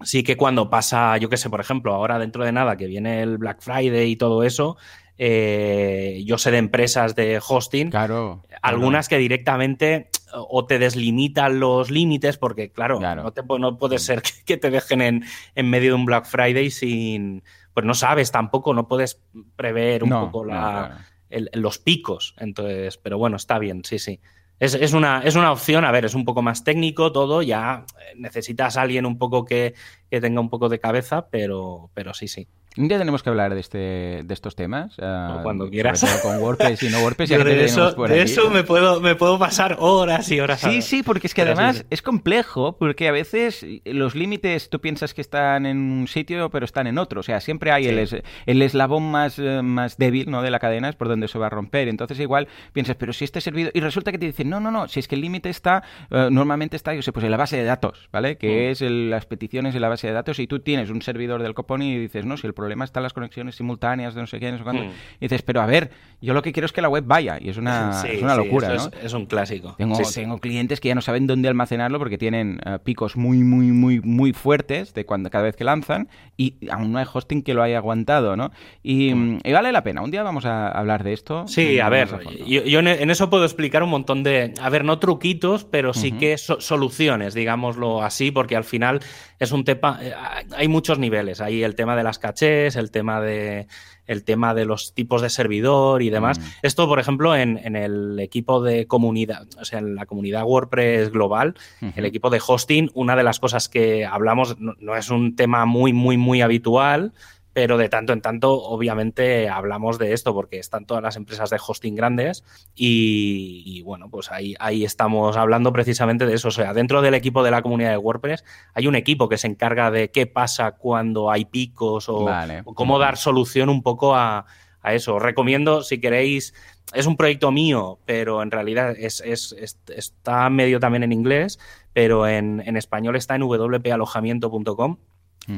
[0.04, 3.22] Sí que cuando pasa, yo qué sé, por ejemplo, ahora dentro de nada que viene
[3.22, 4.76] el Black Friday y todo eso,
[5.18, 11.90] eh, yo sé de empresas de hosting, claro, algunas que directamente o te deslimitan los
[11.90, 15.94] límites, porque claro, No, te, no, puede ser que, te dejen en, en, medio de
[15.94, 17.42] un Black Friday sin...
[17.74, 19.20] Pues no sabes tampoco, no puedes
[19.56, 22.34] prever un poco los picos.
[22.38, 24.20] Entonces, pero bueno, está bien, sí, sí.
[24.62, 28.76] Es, una, es una opción, a ver, es un poco más técnico todo, ya necesitas
[28.76, 29.74] a alguien un poco que,
[30.08, 32.46] que tenga un poco de cabeza, pero, pero sí, sí.
[32.76, 34.96] Un día tenemos que hablar de, este, de estos temas.
[34.98, 36.02] Uh, cuando quieras.
[36.22, 37.28] Con WordPress y no WordPress.
[37.28, 40.60] Ya de eso, de eso me, puedo, me puedo pasar horas y horas.
[40.60, 45.12] Sí, sí, porque es que además es complejo, porque a veces los límites tú piensas
[45.12, 47.20] que están en un sitio, pero están en otro.
[47.20, 50.40] O sea, siempre hay el, el, eslabón más, eh, más débil ¿no?
[50.40, 51.88] de la cadena, es por donde se va a romper.
[51.88, 53.72] Entonces igual piensas, pero si este servidor...
[53.74, 56.30] Y resulta que te dicen, no, no, no, si es que el límite está, uh,
[56.30, 58.38] normalmente está, yo sé, pues en la base de datos, ¿vale?
[58.38, 58.70] Que mm.
[58.70, 61.52] es el, las peticiones en la base de datos y tú tienes un servidor del
[61.52, 64.38] copón y dices, no, si el problema está en las conexiones simultáneas de no sé
[64.38, 64.84] qué, no sé cuánto.
[64.84, 64.92] Hmm.
[65.18, 67.38] Y dices, pero a ver, yo lo que quiero es que la web vaya.
[67.40, 68.90] Y es una, es una locura, ¿no?
[69.02, 69.74] Es, un clásico.
[69.76, 73.66] Tengo, tengo clientes que ya no saben dónde almacenarlo porque tienen eh, picos muy, muy,
[73.66, 77.54] muy, muy fuertes de cuando cada vez que lanzan y aún no hay hosting que
[77.54, 78.52] lo haya aguantado, ¿no?
[78.82, 79.40] Y, hmm.
[79.52, 80.02] vale la pena.
[80.02, 81.48] Un día vamos a hablar de esto.
[81.48, 82.08] Sí, a ver,
[82.46, 86.38] yo, en eso puedo explicar un montón de, a ver, no truquitos, pero sí que
[86.38, 89.00] soluciones, digámoslo así, porque al final
[89.42, 90.14] es un tema, eh,
[90.56, 91.40] hay muchos niveles.
[91.40, 93.66] Hay el tema de las cachés, el tema de,
[94.06, 96.38] el tema de los tipos de servidor y demás.
[96.38, 96.42] Mm.
[96.62, 101.54] Esto, por ejemplo, en, el equipo de comunidad, o sea, en la comunidad WordPress global,
[101.96, 105.92] el equipo de hosting, una de las cosas que hablamos no es un tema muy,
[105.92, 107.12] muy, muy habitual,
[107.52, 111.60] pero de tanto en tanto, obviamente, hablamos de esto porque están todas las empresas de
[111.64, 116.48] hosting grandes y, bueno, pues ahí, ahí estamos hablando precisamente de eso.
[116.48, 119.48] O sea, dentro del equipo de la comunidad de WordPress hay un equipo que se
[119.48, 122.26] encarga de qué pasa cuando hay picos o,
[122.74, 124.46] cómo dar solución un poco a,
[124.84, 125.16] eso.
[125.16, 126.54] Os recomiendo, si queréis,
[126.92, 131.60] es un proyecto mío, pero en realidad es, está medio también en inglés,
[131.92, 134.96] pero en, en español está en wpalojamiento.com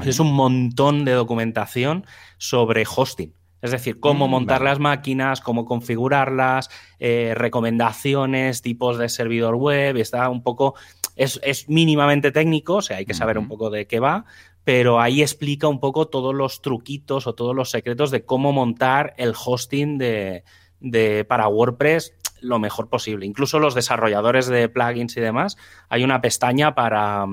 [0.04, 2.06] es un montón de documentación
[2.38, 3.34] sobre hosting.
[3.64, 6.68] Es decir, cómo mm, montar las máquinas, cómo configurarlas,
[6.98, 9.96] eh, recomendaciones, tipos de servidor web.
[9.96, 10.74] Está un poco.
[11.16, 14.26] Es, mínimamente técnico, o sea, hay que saber un poco de qué va,
[14.64, 19.14] pero ahí explica un poco todos los truquitos o todos los secretos de cómo montar
[19.16, 20.44] el hosting de,
[20.80, 23.24] de, para WordPress lo mejor posible.
[23.24, 25.56] Incluso los desarrolladores de plugins y demás,
[25.88, 27.26] hay una pestaña para,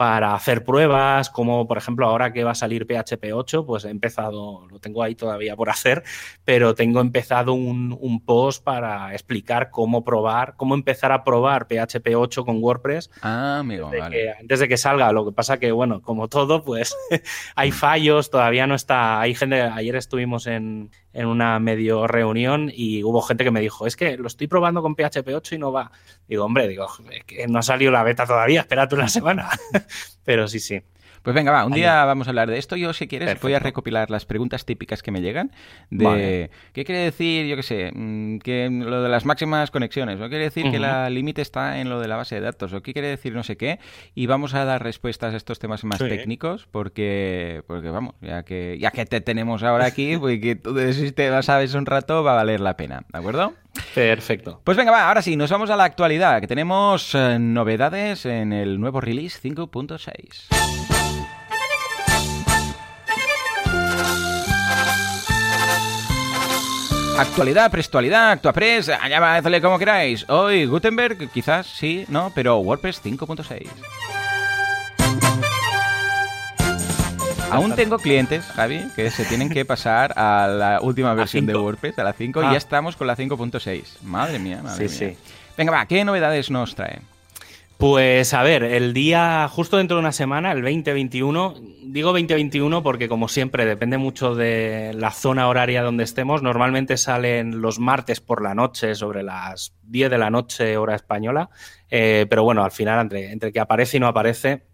[0.00, 3.90] para hacer pruebas, como por ejemplo ahora que va a salir PHP 8, pues he
[3.90, 6.04] empezado, lo tengo ahí todavía por hacer,
[6.42, 12.46] pero tengo empezado un, post para explicar cómo probar, cómo empezar a probar PHP 8
[12.46, 13.10] con WordPress.
[13.20, 14.16] Ah, amigo, vale.
[14.16, 15.12] que, antes de que salga.
[15.12, 16.96] Lo que pasa que, bueno, como todo, pues
[17.54, 23.02] hay fallos, todavía no está, hay gente, ayer estuvimos en, en una medio reunión y
[23.02, 25.72] hubo gente que me dijo, es que lo estoy probando con PHP 8 y no
[25.72, 25.92] va.
[26.30, 26.86] Digo, hombre, digo,
[27.48, 29.50] no ha salido la beta todavía, espérate una semana.
[30.24, 30.80] Pero sí, sí.
[31.22, 32.76] Pues venga, va, un día vamos a hablar de esto.
[32.76, 35.52] Yo, si quieres, voy a recopilar las preguntas típicas que me llegan
[35.90, 40.28] de qué quiere decir, yo qué sé, mm, que lo de las máximas conexiones, o
[40.28, 42.92] quiere decir que la límite está en lo de la base de datos, o qué
[42.92, 43.78] quiere decir no sé qué,
[44.14, 48.78] y vamos a dar respuestas a estos temas más técnicos, porque, porque vamos, ya que,
[48.80, 52.32] ya que te tenemos ahora aquí, pues que tú de sistema sabes un rato, va
[52.32, 53.54] a valer la pena, ¿de acuerdo?
[53.94, 54.60] Perfecto.
[54.64, 58.52] Pues venga, va, ahora sí, nos vamos a la actualidad, que tenemos eh, novedades en
[58.52, 60.99] el nuevo release 5.6.
[67.20, 70.24] Actualidad, prestualidad, actuapres, allá va, hazle como queráis.
[70.30, 73.68] Hoy Gutenberg, quizás sí, no, pero WordPress 5.6.
[77.50, 81.98] Aún tengo clientes, Javi, que se tienen que pasar a la última versión de WordPress,
[81.98, 82.56] a la 5, y ya ah.
[82.56, 84.00] estamos con la 5.6.
[84.02, 85.14] Madre mía, madre sí, mía.
[85.14, 85.18] Sí.
[85.58, 87.00] Venga, va, ¿qué novedades nos trae?
[87.80, 93.08] Pues a ver, el día justo dentro de una semana, el 2021, digo 2021 porque
[93.08, 98.42] como siempre depende mucho de la zona horaria donde estemos, normalmente salen los martes por
[98.42, 101.48] la noche sobre las 10 de la noche hora española,
[101.88, 104.66] eh, pero bueno, al final entre, entre que aparece y no aparece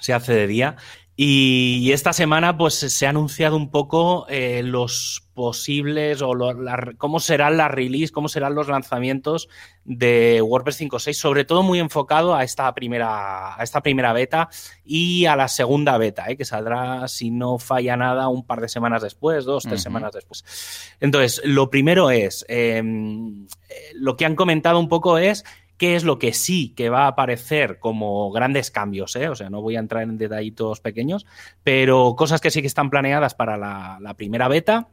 [0.00, 0.74] se hace de día
[1.20, 6.32] Y esta semana pues se ha anunciado un poco eh, los posibles o
[6.96, 9.48] cómo serán las release, cómo serán los lanzamientos
[9.84, 14.48] de WordPress 5.6, sobre todo muy enfocado a esta primera, a esta primera beta
[14.84, 18.68] y a la segunda beta, eh, que saldrá, si no falla nada, un par de
[18.68, 20.44] semanas después, dos, tres semanas después.
[21.00, 25.44] Entonces, lo primero es, em, eh, lo que han comentado un poco es
[25.78, 29.28] qué es lo que sí que va a aparecer como grandes cambios, ¿eh?
[29.28, 31.24] o sea, no voy a entrar en detallitos pequeños,
[31.62, 34.88] pero cosas que sí que están planeadas para la, primera beta.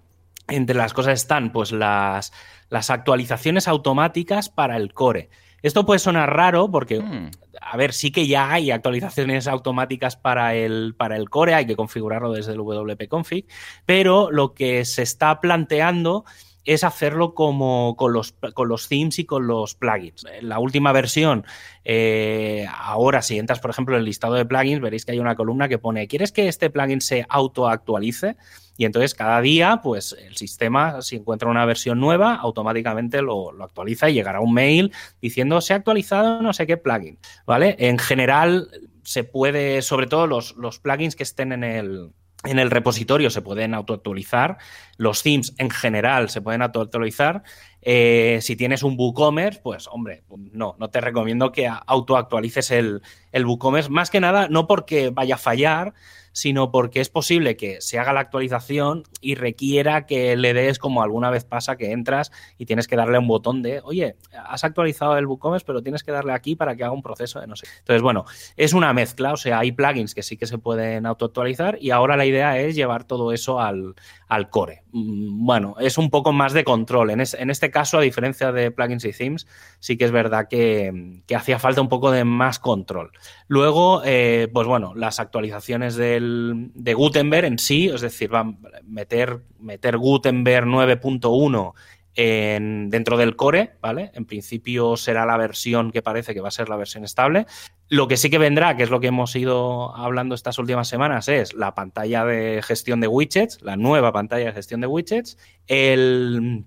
[0.47, 2.31] Entre las cosas están pues las,
[2.69, 5.29] las, actualizaciones automáticas para el core.
[5.63, 7.31] Esto puede sonar raro porque, hmm.
[7.59, 11.75] a ver, sí que ya hay actualizaciones automáticas para el, para el core, hay que
[11.75, 13.47] configurarlo desde el WP-config,
[13.87, 16.25] pero lo que se está planteando
[16.65, 20.25] es hacerlo como con los, con los themes y con los plugins.
[20.41, 21.45] La última versión,
[21.83, 25.35] eh, ahora si entras, por ejemplo, en el listado de plugins, veréis que hay una
[25.35, 28.35] columna que pone, ¿quieres que este plugin se autoactualice?
[28.77, 33.63] Y entonces cada día, pues el sistema, si encuentra una versión nueva, automáticamente lo, lo
[33.63, 37.75] actualiza y llegará un mail diciendo, se ha actualizado no sé qué plugin, ¿vale?
[37.79, 38.69] En general,
[39.03, 42.11] se puede, sobre todo los, los plugins que estén en el
[42.45, 44.57] en el repositorio se pueden autoactualizar,
[44.97, 47.43] los themes en general se pueden autoactualizar.
[47.81, 53.45] Eh, si tienes un WooCommerce, pues hombre, no, no te recomiendo que autoactualices el, el
[53.45, 55.93] WooCommerce, más que nada no porque vaya a fallar,
[56.35, 61.01] sino porque es posible que se haga la actualización y requiera que le des como
[61.01, 65.17] alguna vez pasa que entras y tienes que darle un botón de, oye, has actualizado
[65.17, 67.67] el WooCommerce, pero tienes que darle aquí para que haga un proceso de no sé.
[67.79, 68.25] Entonces, bueno,
[68.57, 72.17] es una mezcla, o sea, hay plugins que sí que se pueden autoactualizar y ahora
[72.17, 73.95] la idea es llevar todo eso al,
[74.27, 74.83] al core.
[74.97, 77.09] Mm, bueno, es un poco más de control.
[77.09, 79.45] En, este caso, a diferencia de plugins y themes,
[79.79, 83.11] sí que es verdad que, hacía falta un poco de más control.
[83.49, 88.53] Luego, eh, pues bueno, las actualizaciones del, de Gutenberg en sí, es decir, va a
[88.85, 91.73] meter, meter Gutenberg 9.1
[92.15, 94.11] dentro del core, ¿vale?
[94.13, 97.45] En principio será la versión que parece que va a ser la versión estable.
[97.89, 101.27] Lo que sí que vendrá, que es lo que hemos ido hablando estas últimas semanas,
[101.27, 106.65] es la pantalla de gestión de widgets, la nueva pantalla de gestión de widgets, el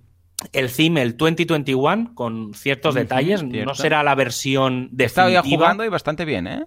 [0.53, 3.43] el theme, el 2021, con ciertos detalles.
[3.43, 5.07] No será la versión definitiva.
[5.07, 6.67] Estaba ya jugando y bastante bien, ¿eh?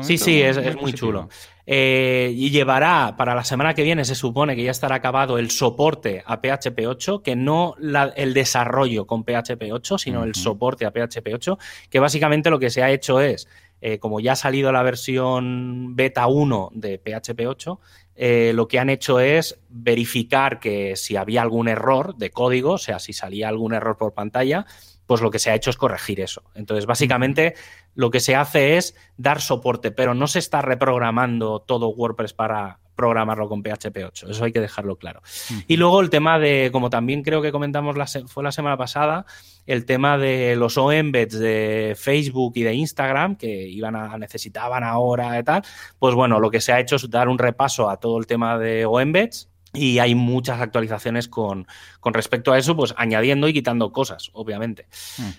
[0.00, 1.28] sí, sí, es, muy chulo.
[1.66, 5.50] Eh, y llevará, para la semana que viene, se supone que ya estará acabado el
[5.50, 7.74] soporte a PHP 8, que no
[8.16, 11.58] el desarrollo con PHP 8, sino el soporte a PHP 8,
[11.90, 13.48] que básicamente lo que se ha hecho es,
[13.82, 17.80] eh, como ya ha salido la versión beta 1 de PHP 8,
[18.22, 22.78] eh, lo que han hecho es verificar que si había algún error de código, o
[22.78, 24.66] sea, si salía algún error por pantalla,
[25.06, 26.42] pues lo que se ha hecho es corregir eso.
[26.54, 27.54] Entonces, básicamente,
[27.94, 32.79] lo que se hace es dar soporte, pero no se está reprogramando todo WordPress para
[33.00, 34.30] programarlo con PHP 8.
[34.30, 35.22] Eso hay que dejarlo claro.
[35.66, 39.24] Y luego el tema de, como también creo que comentamos la fue la semana pasada,
[39.66, 45.38] el tema de los OEmbeds de Facebook y de Instagram que iban a necesitaban ahora
[45.38, 45.62] y tal,
[45.98, 48.58] pues bueno, lo que se ha hecho es dar un repaso a todo el tema
[48.58, 51.66] de OEmbeds y hay muchas actualizaciones con,
[52.02, 54.86] respecto a eso, pues añadiendo y quitando cosas, obviamente.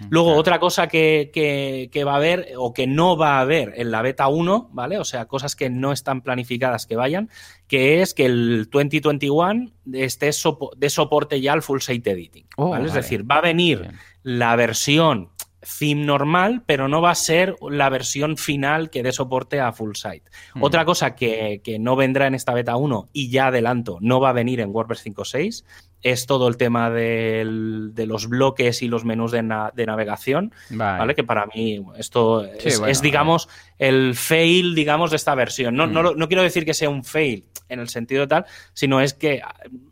[0.10, 3.91] Luego, otra cosa que, que, va a haber o que no va a haber en
[3.91, 4.98] la beta 1, ¿vale?
[5.00, 7.30] O sea, cosas que no están planificadas que vayan,
[7.67, 10.32] que es que el 2021 esté
[10.78, 12.46] de soporte ya al full site editing.
[12.56, 13.91] Oh, es decir, va a venir
[14.24, 15.30] la versión
[15.62, 19.93] theme normal, pero no va a ser la versión final que dé soporte a full
[19.93, 20.30] site.
[20.54, 20.63] Hmm.
[20.63, 24.30] Otra cosa que, que, no vendrá en esta beta 1 y ya adelanto, no va
[24.30, 25.63] a venir en WordPress 5.6
[26.03, 27.43] es todo el tema de
[28.07, 31.15] los bloques y los menús de, navegación, vale.
[31.15, 35.75] Que para mí esto es, digamos, el fail, digamos, de esta versión.
[35.75, 36.17] No, no, mm.
[36.17, 39.41] no, quiero decir que sea un fail en el sentido tal, sino es que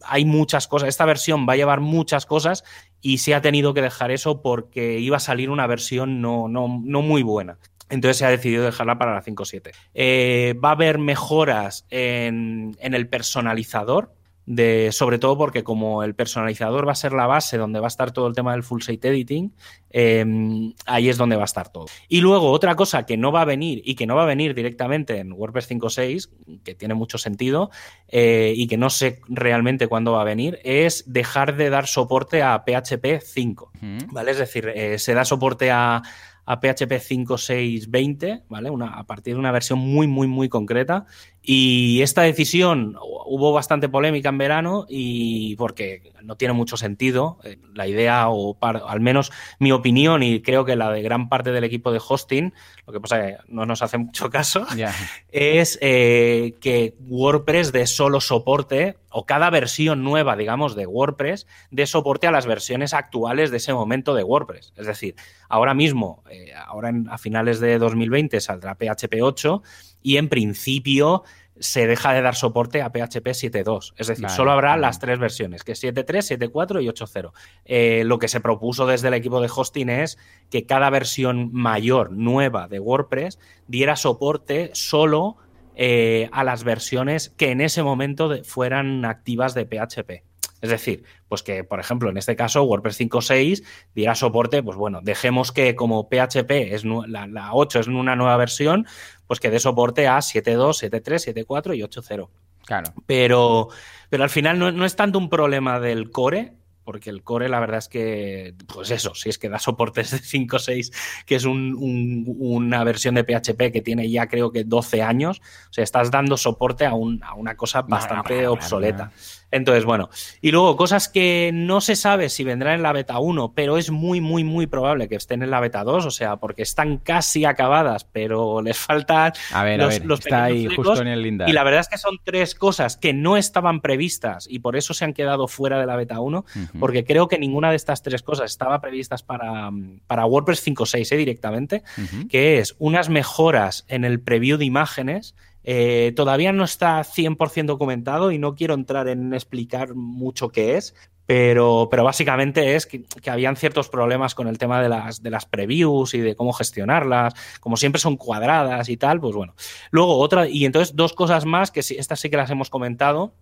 [0.04, 0.90] hay muchas cosas.
[0.90, 2.64] Esta versión va a llevar muchas cosas
[3.02, 6.82] y se ha tenido que dejar eso porque iba a salir una versión no, no,
[6.84, 7.58] no muy buena.
[7.90, 9.72] Entonces se ha decidido dejarla para la 5.7.
[9.96, 14.14] Eh, va a haber mejoras en, en el personalizador,
[14.50, 17.88] de, sobre todo porque como el personalizador va a ser la base donde va a
[17.88, 19.54] estar todo el tema del full site editing,
[19.92, 21.86] em, ahí es donde va a estar todo.
[22.08, 24.56] Y luego otra cosa que no va a venir y que no va a venir
[24.56, 26.32] directamente en WordPress 5.6,
[26.64, 27.70] que tiene mucho sentido
[28.08, 32.42] eh, y que no sé realmente cuándo va a venir, es dejar de dar soporte
[32.42, 33.72] a PHP 5,
[34.12, 34.32] ¿vale?
[34.32, 36.02] Es decir, eh, se da soporte a
[36.50, 38.72] a PHP 5.6.20, ¿vale?
[38.72, 41.06] Una, a partir de una versión muy, muy, muy concreta
[41.52, 47.40] Y esta decisión hubo bastante polémica en verano y porque no tiene mucho sentido.
[47.44, 51.52] Eh, la idea, o al menos mi opinión, y creo que la de gran parte
[51.52, 52.54] del equipo de hosting,
[52.86, 54.68] lo que pasa es que no nos hace mucho caso,
[55.32, 61.86] es eh, que WordPress de solo soporte, o cada versión nueva, digamos, de WordPress, de
[61.86, 64.74] soporte a las versiones actuales de ese momento de WordPress.
[64.76, 65.16] Es decir,
[65.48, 69.64] ahora mismo, eh, ahora a finales de 2020 saldrá PHP 8
[70.02, 71.24] y en principio
[71.60, 73.94] se deja de dar soporte a PHP 7.2.
[73.98, 77.32] Es decir, solo habrá las tres versiones, que es 7.3, 7.4 y 8.0.
[77.66, 80.18] Eh, lo que se propuso desde el equipo de hosting es
[80.50, 85.38] que cada versión mayor, nueva de WordPress, diera soporte solo
[85.82, 90.26] eh, a las versiones que en ese momento fueran activas de PHP.
[90.60, 93.64] Es decir, pues que, por ejemplo, en este caso, WordPress 5.6
[93.96, 98.36] diera soporte, pues bueno, dejemos que como PHP es la, la 8 es una nueva
[98.36, 98.88] versión,
[99.26, 102.30] pues que dé soporte a 7.2, 7.3, 7.4 y 8.0.
[102.66, 102.94] Claro.
[103.06, 103.70] Pero,
[104.10, 106.56] pero al final no, no, es tanto un problema del core,
[106.90, 110.18] porque el core la verdad es que, pues eso, si es que da soportes de
[110.18, 110.92] 5.6,
[111.24, 115.84] que es una versión de PHP que tiene ya creo que 12 años, o sea,
[115.84, 119.12] estás dando soporte a, a una cosa bastante obsoleta.
[119.52, 120.10] Entonces, bueno,
[120.42, 123.90] y luego cosas que no se sabe si vendrán en la beta 1, pero es
[123.90, 127.46] muy, muy, muy probable que estén en la beta 2, o sea, porque están casi
[127.46, 131.50] acabadas, pero les faltan a ver, los, a ver, está ahí justo en el lindar.
[131.50, 134.94] Y la verdad es que son tres cosas que no estaban previstas y por eso
[134.94, 136.46] se han quedado fuera de la beta 1,
[136.80, 139.70] porque creo que ninguna de estas tres cosas estaba previstas para,
[140.08, 141.18] para WordPress 5.6 ¿eh?
[141.18, 141.84] directamente,
[142.30, 148.32] que es unas mejoras en el preview de imágenes, eh, todavía no está 100% documentado
[148.32, 150.96] y no quiero entrar en explicar mucho qué es,
[151.30, 155.46] pero, pero básicamente es que, habían ciertos problemas con el tema de las, de las
[155.46, 157.36] previews y de cómo gestionarlas.
[157.60, 159.54] Como siempre son cuadradas y tal, pues bueno.
[159.92, 163.36] Luego otra, y entonces dos cosas más, que estas sí que las hemos comentado,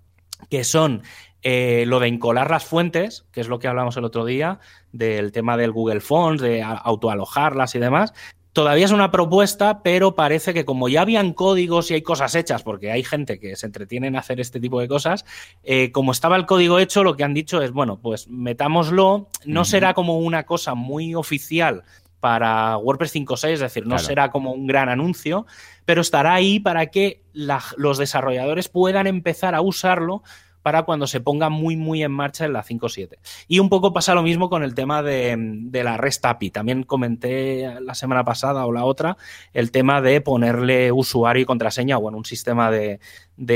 [0.49, 1.01] que son
[1.43, 4.59] eh, lo de encolar las fuentes, que es lo que hablamos el otro día,
[4.91, 8.13] del tema del Google Fonts, de autoalojarlas y demás,
[8.57, 12.63] Todavía es una propuesta, pero parece que como ya habían códigos y hay cosas hechas,
[12.63, 15.25] porque hay gente que se entretiene en hacer este tipo de cosas,
[15.61, 19.63] eh, como estaba el código hecho, lo que han dicho es, bueno, pues metámoslo, no
[19.63, 21.83] será como una cosa muy oficial
[22.19, 25.45] para WordPress 5.6, es decir, no será como un gran anuncio,
[25.85, 30.23] pero estará ahí para que los desarrolladores puedan empezar a usarlo
[30.67, 33.19] para cuando se ponga muy, muy en marcha en la 5.7.
[33.47, 36.51] Y un poco pasa lo mismo con el tema de, la REST API.
[36.51, 39.15] También comenté la semana pasada o la otra
[39.53, 42.99] el tema de ponerle usuario y contraseña, bueno, un sistema de,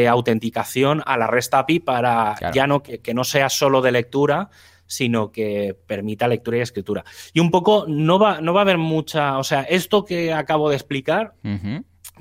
[0.07, 4.49] autenticación a la REST API para ya no que, no sea solo de lectura,
[4.87, 7.03] sino que permita lectura y escritura.
[7.33, 10.69] Y un poco no va, no va a haber mucha, o sea, esto que acabo
[10.69, 11.33] de explicar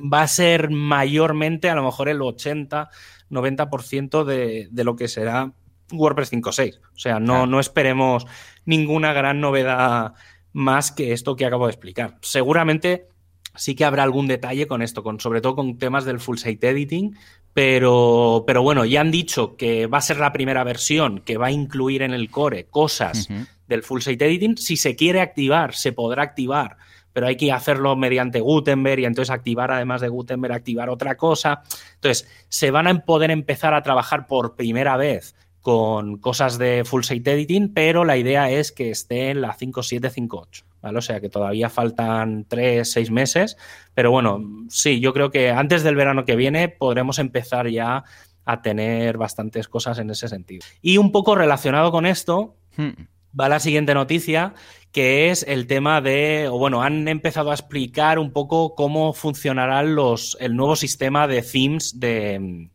[0.01, 2.91] va a ser mayormente, a lo mejor el 80,
[3.31, 5.53] 90% de, de lo que será
[5.93, 6.81] WordPress 5.6.
[6.95, 8.27] O sea, no, no esperemos
[8.65, 10.15] ninguna gran novedad
[10.53, 12.19] más que esto que acabo de explicar.
[12.23, 13.09] Seguramente
[13.57, 16.69] sí que habrá algún detalle con esto, con, sobre todo con temas del full site
[16.69, 17.17] editing,
[17.53, 21.49] pero, pero bueno, ya han dicho que va a ser la primera versión que va
[21.49, 23.29] a incluir en el core cosas
[23.67, 24.57] del full site editing.
[24.57, 26.77] Si se quiere activar, se podrá activar
[27.13, 31.63] pero hay que hacerlo mediante Gutenberg y entonces activar, además de Gutenberg, activar otra cosa.
[31.95, 37.03] Entonces, se van a poder empezar a trabajar por primera vez con cosas de full
[37.03, 40.65] site editing, pero la idea es que esté en la 5.758.
[40.83, 40.97] ¿Vale?
[40.97, 43.59] O sea que todavía faltan 3, 6 meses,
[43.93, 48.05] pero bueno, sí, yo creo que antes del verano que viene podremos empezar ya
[48.47, 50.65] a tener bastantes cosas en ese sentido.
[50.81, 53.39] Y un poco relacionado con esto, hmm.
[53.39, 54.55] va la siguiente noticia,
[54.93, 59.83] que es el tema de, o bueno, han empezado a explicar un poco cómo funcionará
[59.83, 62.69] los, el nuevo sistema de themes de,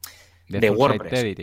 [0.47, 1.36] de, WordPress.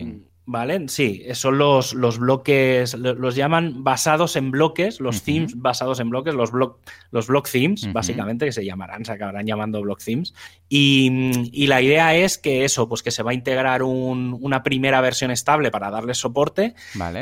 [0.45, 0.89] ¿Vale?
[0.89, 6.35] Sí, son los, los bloques, los llaman basados en bloques, los themes basados en bloques,
[6.35, 6.81] los block,
[7.13, 10.35] los block themes, básicamente, que se llamarán, se acabarán llamando block themes.
[10.69, 15.31] Y, la idea es que eso, pues que se va a integrar una primera versión
[15.31, 16.75] estable para darle soporte.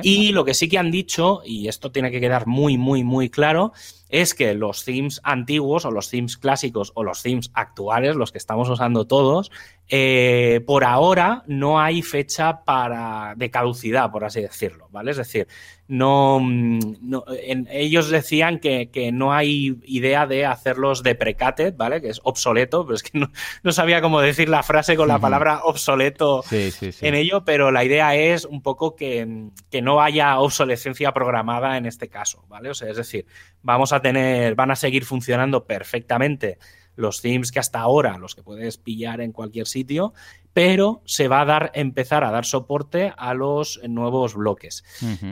[0.02, 3.28] Y lo que sí que han dicho, y esto tiene que quedar muy, muy, muy
[3.28, 3.74] claro,
[4.11, 8.38] es que los themes antiguos o los themes clásicos o los themes actuales, los que
[8.38, 9.51] estamos usando todos,
[9.88, 15.12] eh, por ahora no hay fecha para de caducidad, por así decirlo, ¿vale?
[15.12, 15.49] Es decir,
[15.90, 16.79] no, mm,
[17.68, 22.00] ellos decían que, no hay idea de hacerlos deprecated, ¿vale?
[22.00, 25.62] Que es obsoleto, pero es que no, sabía cómo decir la frase con la palabra
[25.64, 31.76] obsoleto en ello, pero la idea es un poco que, que, no haya obsolescencia programada
[31.76, 32.70] en este caso, ¿vale?
[32.70, 33.26] O sea, es decir,
[33.62, 36.59] vamos a tener, van a seguir funcionando perfectamente
[37.00, 40.12] los themes que hasta ahora, los que puedes pillar en cualquier sitio,
[40.52, 44.84] pero se va a dar, empezar a dar soporte a los nuevos bloques.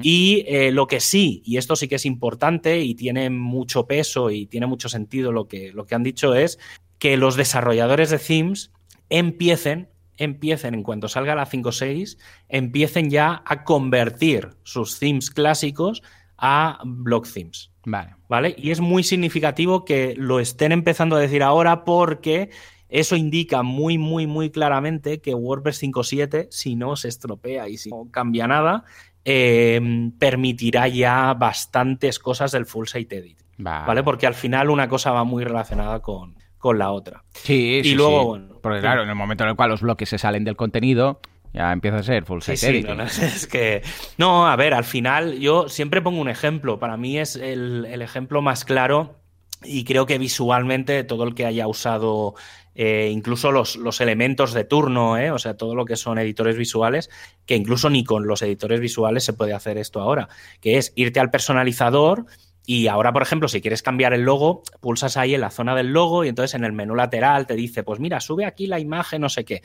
[0.02, 4.30] Y eh, lo que sí, y esto sí que es importante y tiene mucho peso
[4.30, 6.58] y tiene mucho sentido lo que, lo que han dicho es
[6.98, 8.72] que los desarrolladores de themes
[9.08, 16.02] empiecen empiecen, en cuanto salga la 5.6, empiecen ya a convertir sus themes clásicos
[16.36, 17.70] a block themes.
[17.90, 18.14] Vale.
[18.28, 18.54] ¿Vale?
[18.58, 22.50] Y es muy significativo que lo estén empezando a decir ahora porque
[22.88, 27.90] eso indica muy, muy, muy claramente que WordPress 5.7, si no se estropea y si
[27.90, 28.84] no cambia nada,
[29.24, 33.38] eh, permitirá ya bastantes cosas del full site edit.
[33.58, 34.02] Vale.
[34.02, 37.24] Porque al final una cosa va muy relacionada con, con la otra.
[37.32, 37.90] Sí, sí.
[37.90, 38.58] Y luego, bueno.
[38.62, 41.20] Porque claro, en el momento en el cual los bloques se salen del contenido,
[41.52, 43.82] ya empieza a ser full site sí, no, es que.
[44.16, 46.78] No, a ver, al final, yo siempre pongo un ejemplo.
[46.78, 49.16] Para mí es el, el ejemplo más claro.
[49.64, 52.36] Y creo que visualmente todo el que haya usado
[52.80, 55.32] eh, incluso los, los, elementos de turno, ¿eh?
[55.32, 57.10] o sea, todo lo que son editores visuales,
[57.44, 60.28] que incluso ni con los editores visuales se puede hacer esto ahora,
[60.60, 62.26] que es irte al personalizador
[62.70, 65.90] y ahora, por ejemplo, si quieres cambiar el logo, pulsas ahí en la zona del
[65.90, 69.22] logo y entonces en el menú lateral te dice, pues mira, sube aquí la imagen,
[69.22, 69.62] no sé qué.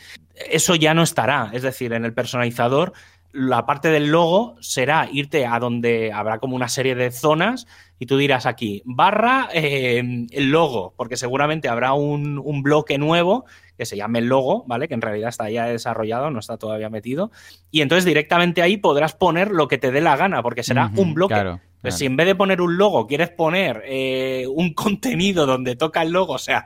[0.49, 2.93] Eso ya no estará, es decir, en el personalizador
[3.33, 7.67] la parte del logo será irte a donde habrá como una serie de zonas
[7.97, 13.85] y tú dirás aquí, barra eh, el logo, porque seguramente habrá un, bloque nuevo que
[13.85, 14.87] se llame el logo, ¿vale?
[14.87, 17.31] Que en realidad está ya desarrollado, no está todavía metido.
[17.71, 21.15] Y entonces directamente ahí podrás poner lo que te dé la gana, porque será un
[21.15, 21.57] bloque.
[21.81, 26.03] Pues si en vez de poner un logo quieres poner eh, un contenido donde toca
[26.03, 26.65] el logo, o sea,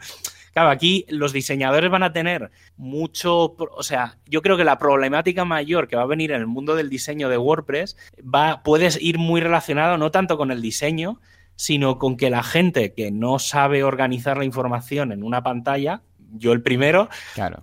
[0.57, 5.45] Claro, aquí los diseñadores van a tener mucho, o sea, yo creo que la problemática
[5.45, 9.19] mayor que va a venir en el mundo del diseño de WordPress va, puedes ir
[9.19, 11.21] muy relacionado no tanto con el diseño,
[11.57, 16.01] sino con que la gente que no sabe organizar la información en una pantalla,
[16.31, 17.07] yo el primero,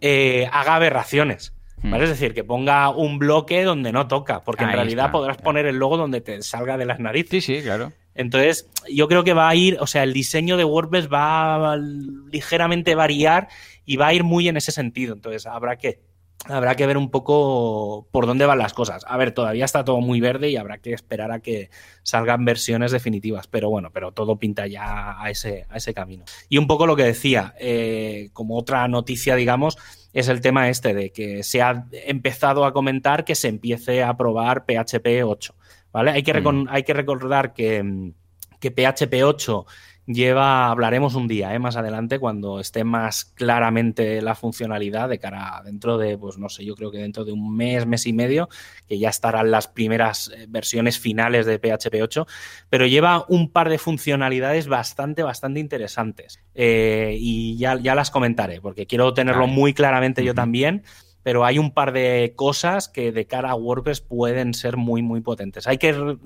[0.01, 1.53] eh, haga aberraciones.
[1.83, 1.95] Hmm.
[1.97, 5.79] Es decir, que ponga un bloque donde no toca, porque en realidad podrás poner el
[5.79, 7.45] logo donde te salga de las narices.
[7.45, 7.93] Sí, sí, claro.
[8.15, 11.77] Entonces, yo creo que va a ir, o sea, el diseño de WordPress va a
[11.77, 13.49] ligeramente variar
[13.85, 15.15] y va a ir muy en ese sentido.
[15.15, 16.01] Entonces, habrá que,
[16.45, 19.05] habrá que ver un poco por dónde van las cosas.
[19.09, 21.71] A ver, todavía está todo muy verde y habrá que esperar a que
[22.03, 23.47] salgan versiones definitivas.
[23.49, 26.25] Pero bueno, pero todo pinta ya a ese, a ese camino.
[26.49, 29.77] Y un poco lo que decía, eh, como otra noticia, digamos,
[30.12, 34.17] es el tema este de que se ha empezado a comentar que se empiece a
[34.17, 35.55] probar PHP 8.
[35.95, 36.11] ¿Vale?
[36.11, 36.67] Hay que, mm.
[36.69, 38.13] hay que recordar que,
[38.61, 39.65] que PHP 8
[40.07, 41.59] lleva, hablaremos un día ¿eh?
[41.59, 46.65] más adelante cuando esté más claramente la funcionalidad de cara dentro de, pues no sé,
[46.65, 48.49] yo creo que dentro de un mes, mes y medio,
[48.89, 52.27] que ya estarán las primeras eh, versiones finales de PHP 8,
[52.69, 56.41] pero lleva un par de funcionalidades bastante, bastante interesantes.
[56.55, 60.83] Eh, y ya, ya las comentaré, porque quiero tenerlo muy claramente yo también
[61.25, 65.22] pero hay un par de cosas que de cara a WordPress pueden ser muy, muy
[65.22, 65.66] potentes.
[65.66, 66.16] Hay que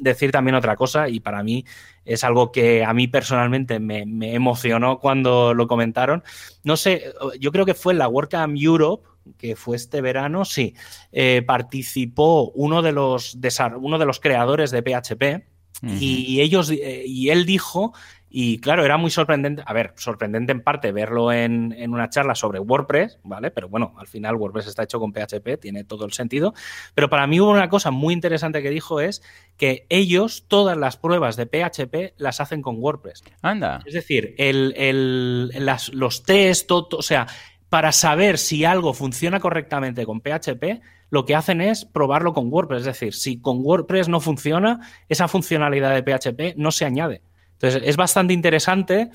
[0.00, 1.66] decir también otra cosa, y para mí
[2.06, 4.04] es algo que a mí personalmente me,
[4.34, 6.24] emocionó cuando lo comentaron.
[6.64, 7.04] No sé,
[7.38, 10.74] yo creo que fue en la WordCamp Europe, que fue este verano, sí,
[11.12, 13.36] eh, participó uno de, los,
[13.78, 15.46] uno de los creadores de PHP.
[15.82, 17.92] Y ellos eh, y él dijo
[18.28, 22.58] y claro, era muy sorprendente, a ver, sorprendente en parte verlo en, una charla sobre
[22.58, 23.50] WordPress, ¿vale?
[23.50, 26.52] Pero bueno, al final WordPress está hecho con PHP, tiene todo el sentido.
[26.94, 29.22] Pero para mí hubo una cosa muy interesante que dijo es
[29.56, 33.22] que ellos todas las pruebas de PHP las hacen con WordPress.
[33.42, 33.80] Anda.
[33.86, 35.54] Es decir, el,
[35.92, 37.28] los test, o sea,
[37.68, 42.80] para saber si algo funciona correctamente con PHP, lo que hacen es probarlo con WordPress.
[42.80, 47.22] Es decir, si con WordPress no funciona, esa funcionalidad de PHP no se añade.
[47.56, 49.10] Entonces, es bastante interesante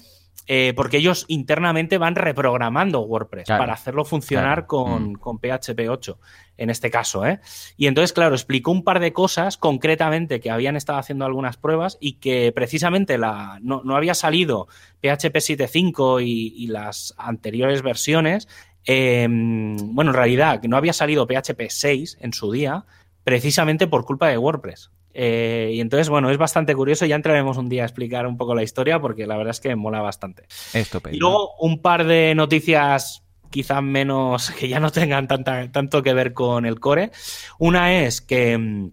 [0.48, 6.20] eh, porque ellos internamente van reprogramando WordPress para hacerlo funcionar con, PHP 8,
[6.58, 7.26] en este caso.
[7.26, 7.40] ¿eh?
[7.78, 11.98] Y entonces, claro, explicó un par de cosas concretamente que habían estado haciendo algunas pruebas
[12.02, 14.68] y que precisamente la, no, había salido
[15.02, 18.48] PHP 7.5 y, y las anteriores versiones.
[18.84, 22.86] Em, bueno, en realidad, que no había salido PHP 6 en su día,
[23.24, 24.92] precisamente por culpa de WordPress.
[25.14, 27.06] Eh, y entonces, bueno, es bastante curioso.
[27.06, 29.76] Ya entraremos un día a explicar un poco la historia porque la verdad es que
[29.76, 30.44] mola bastante.
[30.74, 31.16] Estupendo.
[31.16, 36.14] Y luego un par de noticias quizás menos, que ya no tengan tanta, tanto que
[36.14, 37.12] ver con el core.
[37.60, 38.90] Una es que,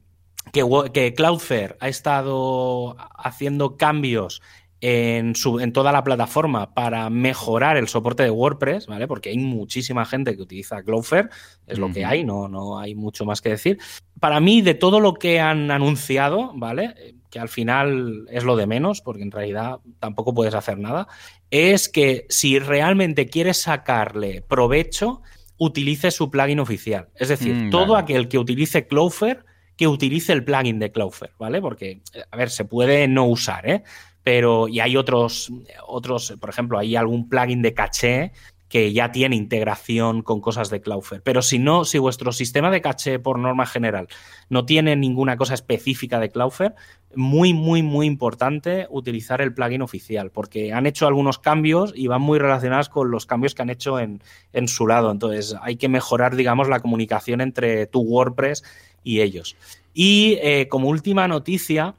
[0.53, 4.43] que, que Cloudflare ha estado haciendo cambios
[4.81, 9.09] en, su, en toda la plataforma para mejorar el soporte de WordPress, ¿vale?
[9.09, 11.31] Porque hay muchísima gente que utiliza Cloudflare,
[11.67, 13.79] es lo que hay, no, no hay mucho más que decir.
[14.21, 17.17] Para mí, de todo lo que han anunciado, ¿vale?
[17.31, 21.09] Que al final es lo de menos, porque en realidad tampoco puedes hacer nada,
[21.51, 25.23] es que si realmente quieres sacarle provecho,
[25.59, 27.09] utilice su plugin oficial.
[27.17, 29.45] Es decir, mm, todo aquel que utilice Clover,
[29.77, 31.61] que utilice el plugin de Clover, ¿vale?
[31.61, 32.01] Porque,
[32.31, 33.83] a ver, se puede no usar, ¿eh?
[34.23, 35.51] Pero, y hay otros,
[35.87, 38.33] otros, por ejemplo, hay algún plugin de caché
[38.69, 41.23] que ya tiene integración con cosas de Cloudflare.
[41.23, 44.09] Pero si no, si vuestro sistema de caché por norma general
[44.49, 46.75] no tiene ninguna cosa específica de Cloudflare,
[47.15, 52.21] muy, muy, muy importante utilizar el plugin oficial, porque han hecho algunos cambios y van
[52.21, 54.21] muy relacionados con los cambios que han hecho en,
[54.67, 55.11] su lado.
[55.11, 58.63] Entonces, hay que mejorar, digamos, la comunicación entre tu WordPress
[59.03, 59.57] y ellos.
[59.95, 61.95] Y eh, como última noticia,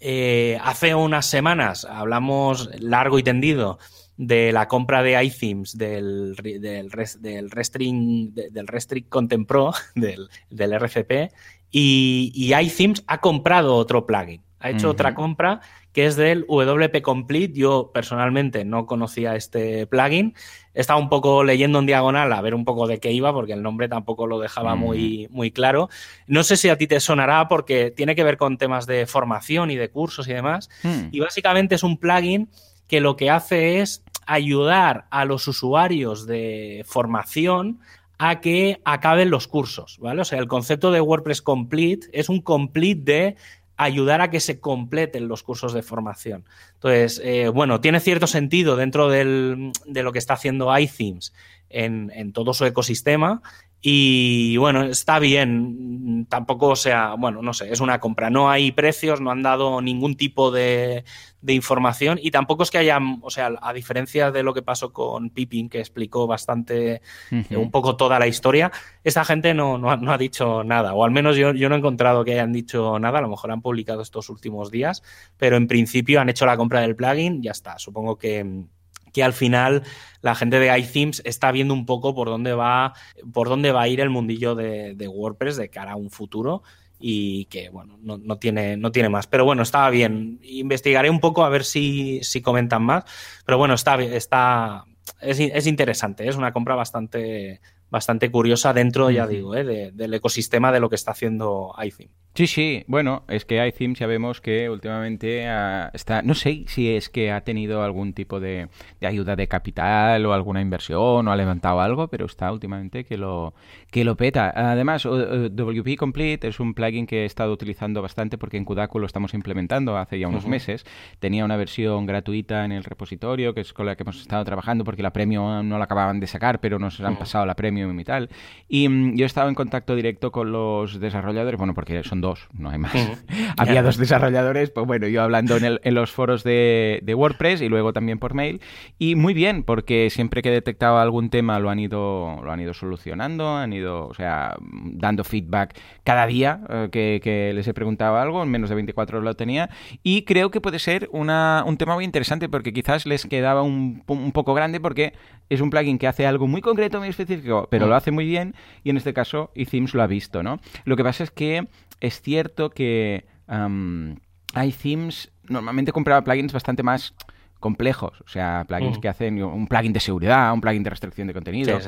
[0.00, 3.78] eh, hace unas semanas hablamos largo y tendido
[4.20, 10.72] de la compra de iThemes del, del, del, Restring, del Restrict Content Pro, del, del
[10.74, 11.32] RCP,
[11.70, 14.42] y, y, iThemes ha comprado otro plugin.
[14.58, 15.62] Ha hecho otra compra
[15.92, 17.54] que es del WP Complete.
[17.54, 20.34] Yo personalmente no conocía este plugin.
[20.74, 23.62] Estaba un poco leyendo en diagonal a ver un poco de qué iba, porque el
[23.62, 25.88] nombre tampoco lo dejaba muy, muy claro.
[26.26, 29.70] No sé si a ti te sonará, porque tiene que ver con temas de formación
[29.70, 30.68] y de cursos y demás.
[30.82, 31.08] Hmm.
[31.10, 32.50] Y básicamente es un plugin
[32.86, 37.80] que lo que hace es ayudar a los usuarios de formación
[38.18, 40.22] a que acaben los cursos, ¿vale?
[40.22, 43.36] O sea, el concepto de WordPress Complete es un complete de
[43.76, 46.44] ayudar a que se completen los cursos de formación.
[46.74, 51.32] Entonces, eh, bueno, tiene cierto sentido dentro de lo que está haciendo iThemes
[51.70, 53.40] en, en todo su ecosistema
[53.82, 58.28] y bueno, está bien, tampoco, o sea, bueno, no sé, es una compra.
[58.28, 61.04] No hay precios, no han dado ningún tipo de,
[61.46, 65.30] información y tampoco es que haya, o sea, a diferencia de lo que pasó con
[65.30, 67.00] Pippin, que explicó bastante,
[67.30, 68.70] eh, un poco toda la historia,
[69.02, 72.24] esta gente no, no, ha, dicho nada, o al menos yo, yo no he encontrado
[72.24, 75.02] que hayan dicho nada, a lo mejor han publicado estos últimos días,
[75.38, 78.66] pero en principio han hecho la compra del plugin, ya está, supongo que
[79.12, 79.82] que al final
[80.22, 82.94] la gente de iThemes está viendo un poco por dónde va,
[83.32, 86.62] por dónde va a ir el mundillo de, WordPress de cara a un futuro
[86.98, 89.26] y que bueno, no, tiene, no tiene más.
[89.26, 90.38] Pero bueno, estaba bien.
[90.42, 93.04] Investigaré un poco a ver si, si comentan más.
[93.46, 94.84] Pero bueno, está, está
[95.20, 97.60] es, es interesante, es una compra bastante,
[97.90, 99.90] bastante curiosa dentro, ya digo, ¿eh?
[99.92, 102.10] del ecosistema de lo que está haciendo iTheme.
[102.34, 106.94] Sí, sí, bueno, es que iTheme ya vemos que últimamente ah, está, no sé si
[106.94, 108.68] es que ha tenido algún tipo de,
[109.02, 113.54] ayuda de capital o alguna inversión o ha levantado algo, pero está últimamente que lo,
[113.90, 114.52] que lo peta.
[114.54, 119.06] Además, WP Complete es un plugin que he estado utilizando bastante porque en Kudaku lo
[119.06, 120.86] estamos implementando hace ya unos meses.
[121.18, 124.84] Tenía una versión gratuita en el repositorio, que es con la que hemos estado trabajando
[124.84, 128.04] porque la premium no la acababan de sacar, pero nos han pasado la premium y
[128.04, 128.28] tal.
[128.68, 132.48] Y mm, yo he estado en contacto directo con los desarrolladores, bueno, porque son dos,
[132.52, 132.92] no hay más.
[133.56, 137.68] Había dos desarrolladores, pues bueno, yo hablando en, en los foros de, de, WordPress y
[137.68, 138.60] luego también por mail.
[138.98, 142.74] Y muy bien, porque siempre que detectaba algún tema lo han ido, lo han ido
[142.74, 148.16] solucionando, han ido, o sea, dando feedback cada día eh, que, que, les he preguntado
[148.16, 149.70] algo, en menos de 24 horas lo tenía.
[150.02, 154.02] Y creo que puede ser una, un tema muy interesante porque quizás les quedaba un,
[154.06, 155.12] un poco grande porque
[155.50, 157.96] es un plugin que hace algo muy concreto, muy específico, pero lo mm.
[157.96, 160.60] hace muy bien y en este caso iThemes lo ha visto, ¿no?
[160.84, 161.68] Lo que pasa es que
[162.00, 164.14] es cierto que um,
[164.54, 167.14] iThemes normalmente compraba plugins bastante más
[167.60, 169.00] complejos, o sea, plugins mm.
[169.00, 171.78] que hacen un plugin de seguridad, un plugin de restricción de contenido.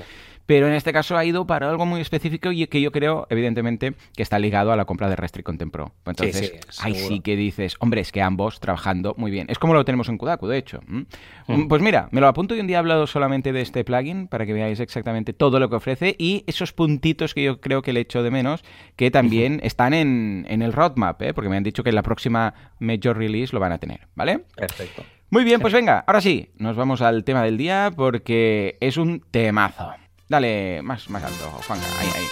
[0.47, 3.95] Pero en este caso ha ido para algo muy específico y que yo creo, evidentemente,
[4.17, 5.93] que está ligado a la compra de Restrict Content Pro.
[6.05, 9.47] Entonces, ahí sí que dices, hombre, es que ambos trabajando muy bien.
[9.49, 10.81] Es como lo tenemos en Kudaku, de hecho.
[10.87, 11.69] Mm.
[11.69, 14.45] Pues mira, me lo apunto y un día he hablado solamente de este plugin para
[14.45, 18.01] que veáis exactamente todo lo que ofrece y esos puntitos que yo creo que le
[18.01, 18.65] echo de menos,
[18.97, 21.35] que también están en, en el roadmap, ¿eh?
[21.35, 24.41] porque me han dicho que en la próxima Major Release lo van a tener, ¿vale?
[24.57, 25.05] Perfecto.
[25.33, 29.25] Muy bien, pues venga, ahora sí, nos vamos al tema del día porque es un
[29.31, 29.91] temazo.
[30.29, 31.81] Dale más, más alto, Juan.
[31.99, 32.25] Ahí, ahí.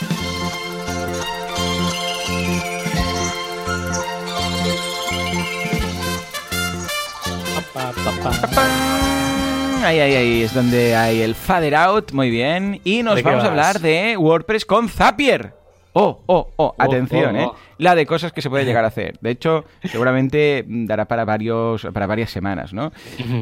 [9.82, 12.12] Ahí, ahí, ahí es donde hay el fader out.
[12.12, 12.82] Muy bien.
[12.84, 15.54] Y nos vamos a hablar de WordPress con Zapier.
[15.94, 17.50] Oh, oh, oh, oh atención, oh, ¿eh?
[17.80, 19.18] La de cosas que se puede llegar a hacer.
[19.20, 22.92] De hecho, seguramente dará para varios para varias semanas, ¿no?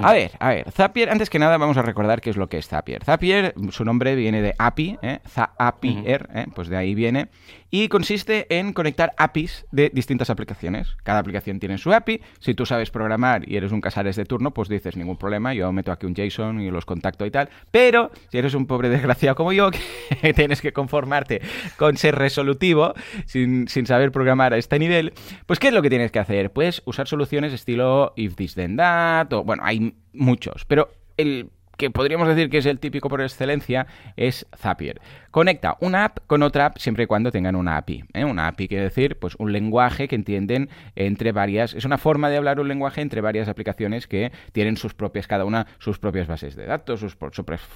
[0.02, 2.58] A ver, a ver, Zapier, antes que nada vamos a recordar qué es lo que
[2.58, 3.04] es Zapier.
[3.04, 5.18] Zapier, su nombre viene de API, ¿eh?
[5.28, 6.46] Zapier, ¿eh?
[6.54, 7.28] pues de ahí viene
[7.70, 10.96] y consiste en conectar APIs de distintas aplicaciones.
[11.02, 12.22] Cada aplicación tiene su API.
[12.38, 15.70] Si tú sabes programar y eres un casares de turno, pues dices ningún problema, yo
[15.72, 17.50] meto aquí un JSON y los contacto y tal.
[17.70, 19.70] Pero si eres un pobre desgraciado como yo,
[20.22, 21.42] que tienes que conformarte
[21.76, 22.94] con ser resolutivo
[23.26, 25.12] sin, sin saber programar a este nivel,
[25.46, 26.52] pues ¿qué es lo que tienes que hacer?
[26.52, 31.90] Pues usar soluciones estilo if this then that, o bueno, hay muchos, pero el que
[31.90, 35.00] podríamos decir que es el típico por excelencia, es Zapier.
[35.30, 38.04] Conecta una app con otra app siempre y cuando tengan una API.
[38.14, 38.24] ¿eh?
[38.24, 41.74] Una API quiere decir pues, un lenguaje que entienden entre varias...
[41.74, 45.44] Es una forma de hablar un lenguaje entre varias aplicaciones que tienen sus propias, cada
[45.44, 47.16] una, sus propias bases de datos, sus,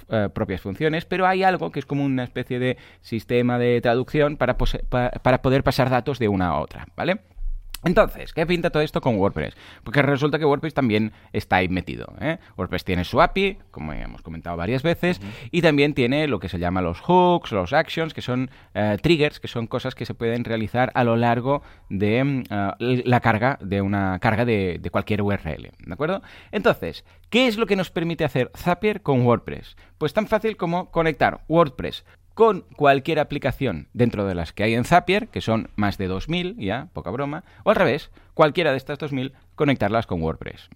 [0.09, 4.35] eh, propias funciones, pero hay algo que es como una especie de sistema de traducción
[4.35, 7.21] para, para poder pasar datos de una a otra, ¿vale?
[7.83, 9.55] Entonces, ¿qué pinta todo esto con WordPress?
[9.83, 12.13] Porque resulta que WordPress también está ahí metido.
[12.21, 12.37] ¿eh?
[12.57, 15.19] WordPress tiene su API, como hemos comentado varias veces,
[15.51, 19.39] y también tiene lo que se llama los hooks, los actions, que son eh, triggers,
[19.39, 23.57] que son cosas que se pueden realizar a lo largo de mm, eh, la carga
[23.61, 25.71] de una carga de, de cualquier URL.
[25.77, 26.21] ¿De acuerdo?
[26.51, 29.75] Entonces, ¿qué es lo que nos permite hacer Zapier con WordPress?
[29.97, 34.85] Pues tan fácil como conectar WordPress con cualquier aplicación dentro de las que hay en
[34.85, 38.99] Zapier, que son más de 2.000, ya, poca broma, o al revés, cualquiera de estas
[38.99, 40.69] 2.000, conectarlas con WordPress.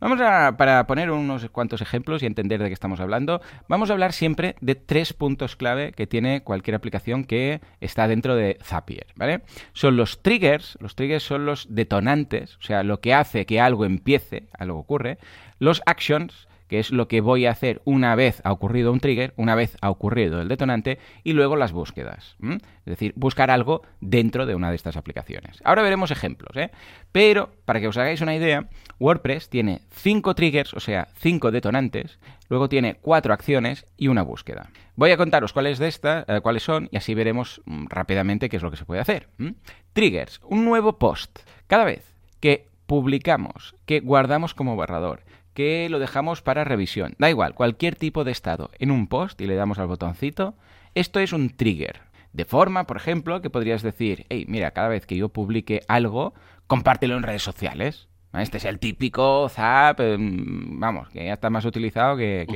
[0.00, 3.92] Vamos a, para poner unos cuantos ejemplos y entender de qué estamos hablando, vamos a
[3.92, 9.06] hablar siempre de tres puntos clave que tiene cualquier aplicación que está dentro de Zapier,
[9.14, 9.42] ¿vale?
[9.72, 13.84] Son los triggers, los triggers son los detonantes, o sea, lo que hace que algo
[13.84, 15.18] empiece, algo ocurre,
[15.60, 19.32] los actions, que es lo que voy a hacer una vez ha ocurrido un trigger,
[19.36, 22.36] una vez ha ocurrido el detonante, y luego las búsquedas.
[22.40, 25.60] Es decir, buscar algo dentro de una de estas aplicaciones.
[25.64, 26.70] Ahora veremos ejemplos, ¿eh?
[27.12, 32.18] Pero, para que os hagáis una idea, WordPress tiene cinco triggers, o sea, cinco detonantes,
[32.48, 34.70] luego tiene cuatro acciones y una búsqueda.
[34.96, 38.56] Voy a contaros cuáles de estas, eh, cuáles son, y así veremos mm, rápidamente qué
[38.56, 39.28] es lo que se puede hacer.
[39.92, 41.38] Triggers, un nuevo post.
[41.66, 42.04] Cada vez
[42.40, 45.22] que publicamos, que guardamos como borrador,
[45.56, 47.14] que lo dejamos para revisión.
[47.18, 50.54] Da igual, cualquier tipo de estado en un post y le damos al botoncito,
[50.94, 52.02] esto es un trigger.
[52.34, 56.34] De forma, por ejemplo, que podrías decir, hey, mira, cada vez que yo publique algo,
[56.66, 58.06] compártelo en redes sociales.
[58.42, 62.46] Este es el típico Zap, em, vamos, que ya está más utilizado que,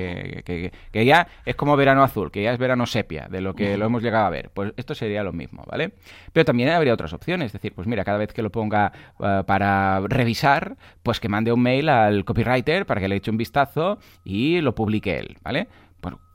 [0.92, 3.86] que, ya es como verano azul, que ya es verano sepia, de lo que lo
[3.86, 4.50] hemos llegado a ver.
[4.52, 5.92] Pues esto sería lo mismo, ¿vale?
[6.32, 9.42] Pero también habría otras opciones, es decir, pues mira, cada vez que lo ponga eh,
[9.46, 13.98] para revisar, pues que mande un mail al copywriter para que le eche un vistazo
[14.24, 15.68] y lo publique él, ¿vale?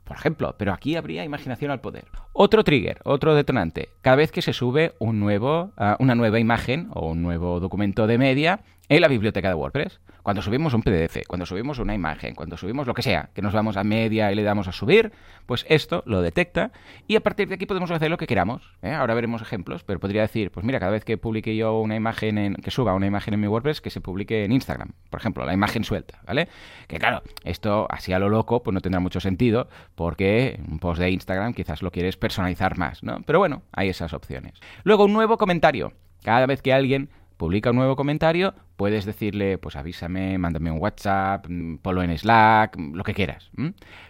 [0.06, 2.04] por ejemplo, pero aquí habría imaginación al poder.
[2.32, 6.88] Otro trigger, otro detonante, cada vez que se sube un nuevo, ah, una nueva imagen
[6.94, 10.00] o un nuevo documento de media en la biblioteca de WordPress.
[10.22, 13.52] Cuando subimos un PDF, cuando subimos una imagen, cuando subimos lo que sea, que nos
[13.52, 15.12] vamos a media y le damos a subir,
[15.46, 16.72] pues esto lo detecta
[17.06, 18.74] y a partir de aquí podemos hacer lo que queramos.
[18.82, 18.92] ¿eh?
[18.92, 22.38] Ahora veremos ejemplos, pero podría decir, pues mira, cada vez que publique yo una imagen,
[22.38, 25.44] en, que suba una imagen en mi WordPress, que se publique en Instagram, por ejemplo,
[25.44, 26.48] la imagen suelta, ¿vale?
[26.88, 31.00] Que claro, esto así a lo loco, pues no tendrá mucho sentido, porque un post
[31.00, 33.20] de Instagram quizás lo quieres personalizar más, ¿no?
[33.24, 34.54] Pero bueno, hay esas opciones.
[34.82, 35.92] Luego, un nuevo comentario.
[36.24, 41.46] Cada vez que alguien publica un nuevo comentario, puedes decirle, pues avísame, mándame un WhatsApp,
[41.48, 43.50] mm, ponlo en Slack, mm, lo que quieras.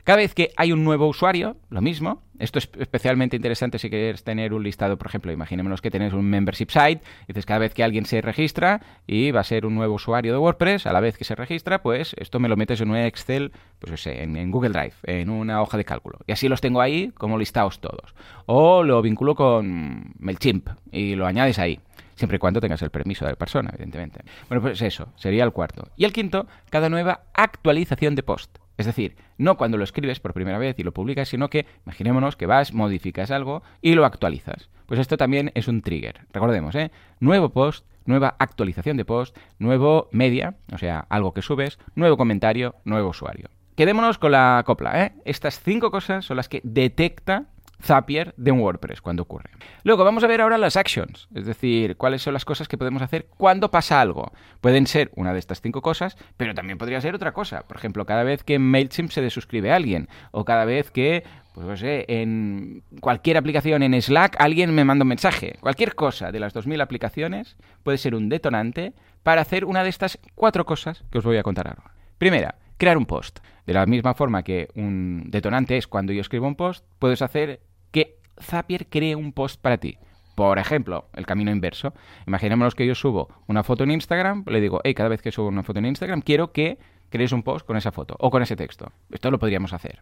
[0.05, 2.23] Cada vez que hay un nuevo usuario, lo mismo.
[2.39, 6.29] Esto es especialmente interesante si quieres tener un listado, por ejemplo, imaginémonos que tienes un
[6.29, 9.95] membership site, dices cada vez que alguien se registra y va a ser un nuevo
[9.95, 12.91] usuario de WordPress, a la vez que se registra, pues esto me lo metes en
[12.91, 16.19] un Excel, pues no sé, en, en Google Drive, en una hoja de cálculo.
[16.27, 18.15] Y así los tengo ahí como listados todos.
[18.45, 21.81] O lo vinculo con MailChimp y lo añades ahí
[22.17, 24.21] siempre y cuando tengas el permiso de la persona, evidentemente.
[24.49, 25.89] Bueno, pues eso, sería el cuarto.
[25.97, 28.59] Y el quinto, cada nueva actualización de post.
[28.79, 32.37] Es decir, no cuando lo escribes por primera vez y lo publicas, sino que imaginémonos
[32.37, 34.69] que vas, modificas algo y lo actualizas.
[34.87, 36.27] Pues esto también es un trigger.
[36.33, 36.91] Recordemos, ¿eh?
[37.19, 42.77] Nuevo post, nueva actualización de post, nuevo media, o sea, algo que subes, nuevo comentario,
[42.85, 43.49] nuevo usuario.
[43.77, 45.13] Quedémonos con la copla, ¿eh?
[45.25, 47.47] Estas cinco cosas son las que detecta
[47.83, 49.51] Zapier de un WordPress cuando ocurre.
[49.85, 53.03] Luego vamos a ver ahora las actions, es decir, cuáles son las cosas que podemos
[53.03, 54.33] hacer cuando pasa algo.
[54.61, 57.63] Pueden ser una de estas cinco cosas, pero también podría ser otra cosa.
[57.63, 61.25] Por ejemplo, cada vez que MailChimp se desuscribe alguien o cada vez que
[61.57, 65.57] pues no sé, en cualquier aplicación en Slack alguien me manda un mensaje.
[65.61, 70.19] Cualquier cosa de las 2.000 aplicaciones puede ser un detonante para hacer una de estas
[70.35, 71.95] cuatro cosas que os voy a contar ahora.
[72.19, 73.39] Primera, crear un post.
[73.67, 77.61] De la misma forma que un detonante es cuando yo escribo un post, puedes hacer
[77.91, 79.99] que Zapier cree un post para ti.
[80.35, 81.95] Por ejemplo, el camino inverso.
[82.27, 85.49] Imaginémonos que yo subo una foto en Instagram, le digo, hey, cada vez que subo
[85.49, 86.79] una foto en Instagram, quiero que
[87.09, 88.93] creéis un post con esa foto o con ese texto.
[89.11, 90.01] Esto lo podríamos hacer.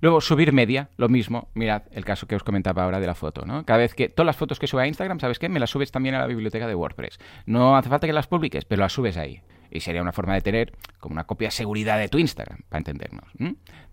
[0.00, 1.48] Luego, subir media, lo mismo.
[1.54, 3.64] Mirad el caso que os comentaba ahora de la foto, ¿no?
[3.64, 5.48] Cada vez que todas las fotos que subo a Instagram, ¿sabes qué?
[5.48, 7.18] Me las subes también a la biblioteca de WordPress.
[7.46, 9.42] No hace falta que las publiques, pero las subes ahí.
[9.70, 12.78] Y sería una forma de tener como una copia de seguridad de tu Instagram, para
[12.78, 13.32] entendernos.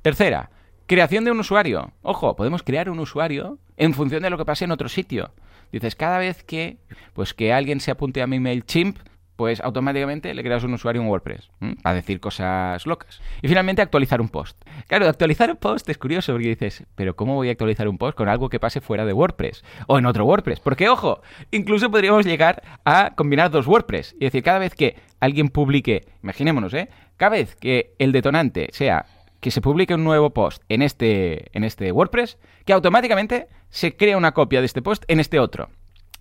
[0.03, 0.51] Tercera,
[0.87, 1.91] creación de un usuario.
[2.01, 5.31] Ojo, podemos crear un usuario en función de lo que pase en otro sitio.
[5.71, 6.77] Dices, cada vez que,
[7.13, 8.97] pues que alguien se apunte a mi mail chimp,
[9.35, 11.49] pues automáticamente le creas un usuario en WordPress
[11.83, 13.19] a decir cosas locas.
[13.41, 14.61] Y finalmente actualizar un post.
[14.87, 18.15] Claro, actualizar un post es curioso porque dices, pero ¿cómo voy a actualizar un post
[18.15, 20.59] con algo que pase fuera de WordPress o en otro WordPress?
[20.59, 21.21] Porque ojo,
[21.51, 26.73] incluso podríamos llegar a combinar dos WordPress y decir, cada vez que alguien publique, imaginémonos,
[26.73, 26.89] ¿eh?
[27.17, 29.05] Cada vez que el detonante sea
[29.43, 34.15] que se publique un nuevo post en este, en este WordPress, que automáticamente se crea
[34.15, 35.69] una copia de este post en este otro.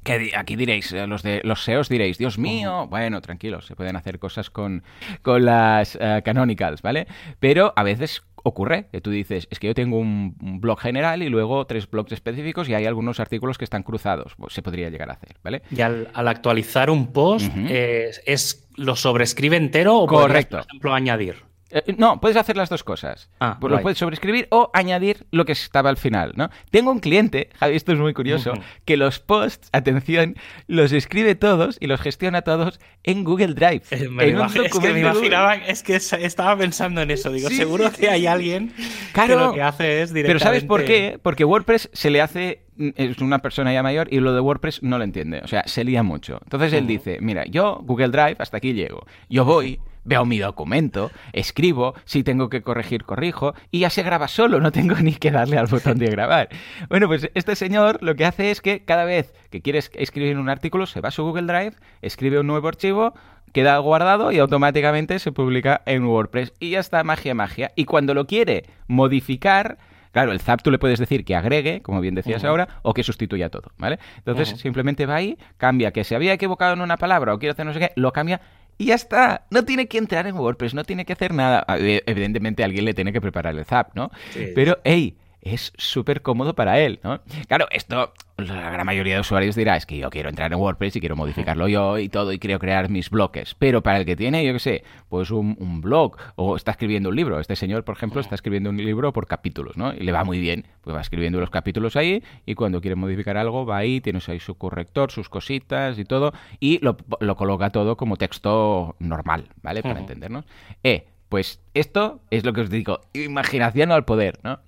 [0.02, 3.94] Que aquí diréis, eh, los de los SEOs diréis, Dios mío, bueno, tranquilos, se pueden
[3.94, 4.82] hacer cosas con,
[5.22, 7.06] con las uh, canonicals, ¿vale?
[7.38, 11.28] Pero a veces ocurre que tú dices, es que yo tengo un, blog general y
[11.28, 14.34] luego tres blogs específicos y hay algunos artículos que están cruzados.
[14.36, 15.62] Pues se podría llegar a hacer, ¿vale?
[15.70, 20.56] Y al, actualizar un post, es, ¿lo sobrescribe entero o Correcto.
[20.56, 21.51] por ejemplo, añadir?
[21.72, 23.30] Eh, no, puedes hacer las dos cosas.
[23.40, 26.50] Ah, pues lo puedes sobreescribir o añadir lo que estaba al final, ¿no?
[26.70, 28.52] Tengo un cliente, Javi, esto es muy curioso,
[28.84, 33.82] que los posts, atención, los escribe todos y los gestiona todos en Google Drive.
[33.90, 37.32] Eh, me en es que me imaginaba, es que estaba pensando en eso.
[37.32, 38.74] Digo, seguro que hay alguien
[39.14, 40.26] que lo que hace es directamente...
[40.26, 41.18] Pero ¿sabes por qué?
[41.22, 42.62] Porque WordPress se le hace
[42.96, 45.40] es una persona ya mayor y lo de WordPress no lo entiende.
[45.44, 46.40] O sea, se lía mucho.
[46.44, 49.06] Entonces él dice, mira, yo Google Drive hasta aquí llego.
[49.28, 54.28] Yo voy, veo mi documento, escribo, si tengo que corregir, corrijo, y ya se graba
[54.28, 56.48] solo, no tengo ni que darle al botón de grabar.
[56.88, 60.48] Bueno, pues este señor lo que hace es que cada vez que quiere escribir un
[60.48, 63.14] artículo, se va a su Google Drive, escribe un nuevo archivo,
[63.52, 66.52] queda guardado y automáticamente se publica en WordPress.
[66.58, 67.72] Y ya está, magia, magia.
[67.76, 69.78] Y cuando lo quiere modificar,
[70.12, 73.02] Claro, el zap tú le puedes decir que agregue, como bien decías ahora, o que
[73.02, 73.98] sustituya todo, ¿vale?
[74.18, 77.64] Entonces simplemente va ahí, cambia que se había equivocado en una palabra o quiere hacer
[77.64, 78.42] no sé qué, lo cambia
[78.78, 79.46] y ya está.
[79.50, 81.64] No tiene que entrar en WordPress, no tiene que hacer nada.
[81.68, 84.10] Ah, evidentemente alguien le tiene que preparar el zap, ¿no?
[84.54, 87.20] Pero, hey, es súper cómodo para él, ¿no?
[87.48, 90.96] Claro, esto la gran mayoría de usuarios dirá, es que yo quiero entrar en WordPress
[90.96, 93.54] y quiero modificarlo yo y todo y quiero crear mis bloques.
[93.54, 97.16] Pero para el que tiene, yo qué sé, pues un, blog o está escribiendo un
[97.16, 97.40] libro.
[97.40, 99.92] Este señor, por ejemplo, está escribiendo un libro por capítulos, ¿no?
[99.92, 100.66] Y le va muy bien.
[100.82, 104.40] Pues va escribiendo los capítulos ahí y cuando quiere modificar algo va ahí, tienes ahí
[104.40, 106.96] su corrector, sus cositas y todo y lo,
[107.36, 109.82] coloca todo como texto normal, ¿vale?
[109.82, 110.44] Para entendernos.
[110.82, 114.60] Eh, pues esto es lo que os digo, imaginación al poder, ¿no?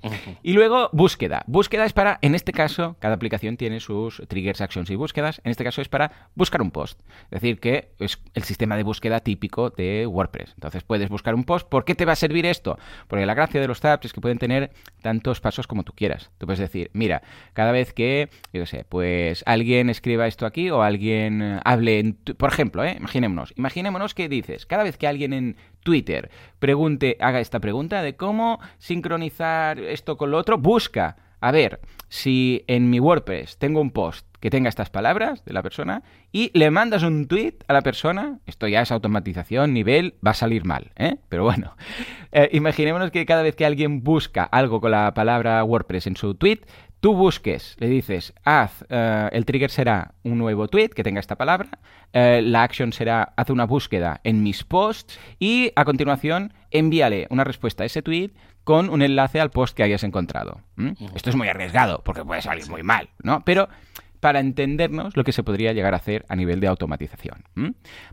[0.42, 1.44] Y luego búsqueda.
[1.46, 5.42] Búsqueda es para, en este caso, cada aplicación tiene sus triggers, actions y búsquedas.
[5.44, 6.98] En este caso es para buscar un post.
[7.24, 10.54] Es decir, que es el sistema de búsqueda típico de WordPress.
[10.54, 11.68] Entonces puedes buscar un post.
[11.68, 12.78] ¿Por qué te va a servir esto?
[13.08, 14.70] Porque la gracia de los tabs es que pueden tener
[15.02, 16.30] tantos pasos como tú quieras.
[16.38, 17.20] Tú puedes decir, mira,
[17.52, 22.14] cada vez que, yo qué sé, pues alguien escriba esto aquí o alguien hable en...
[22.14, 22.94] Por ejemplo, ¿eh?
[22.96, 23.52] imaginémonos.
[23.54, 28.58] Imaginémonos que dices, cada vez que alguien en Twitter pregunte, haga esta pregunta de cómo
[28.78, 34.26] sincronizar esto con lo otro, busca a ver si en mi WordPress tengo un post
[34.40, 38.40] que tenga estas palabras de la persona y le mandas un tweet a la persona,
[38.46, 41.16] esto ya es automatización, nivel, va a salir mal, ¿eh?
[41.28, 41.76] Pero bueno,
[42.32, 46.34] eh, imaginémonos que cada vez que alguien busca algo con la palabra WordPress en su
[46.34, 46.60] tweet,
[47.00, 51.36] tú busques, le dices, haz, eh, el trigger será un nuevo tweet que tenga esta
[51.36, 51.78] palabra,
[52.12, 57.44] eh, la action será, haz una búsqueda en mis posts y a continuación envíale una
[57.44, 58.30] respuesta a ese tweet
[58.64, 60.60] con un enlace al post que hayas encontrado.
[61.14, 63.44] Esto es muy arriesgado porque puede salir muy mal, ¿no?
[63.44, 63.68] Pero
[64.24, 67.44] para entendernos lo que se podría llegar a hacer a nivel de automatización.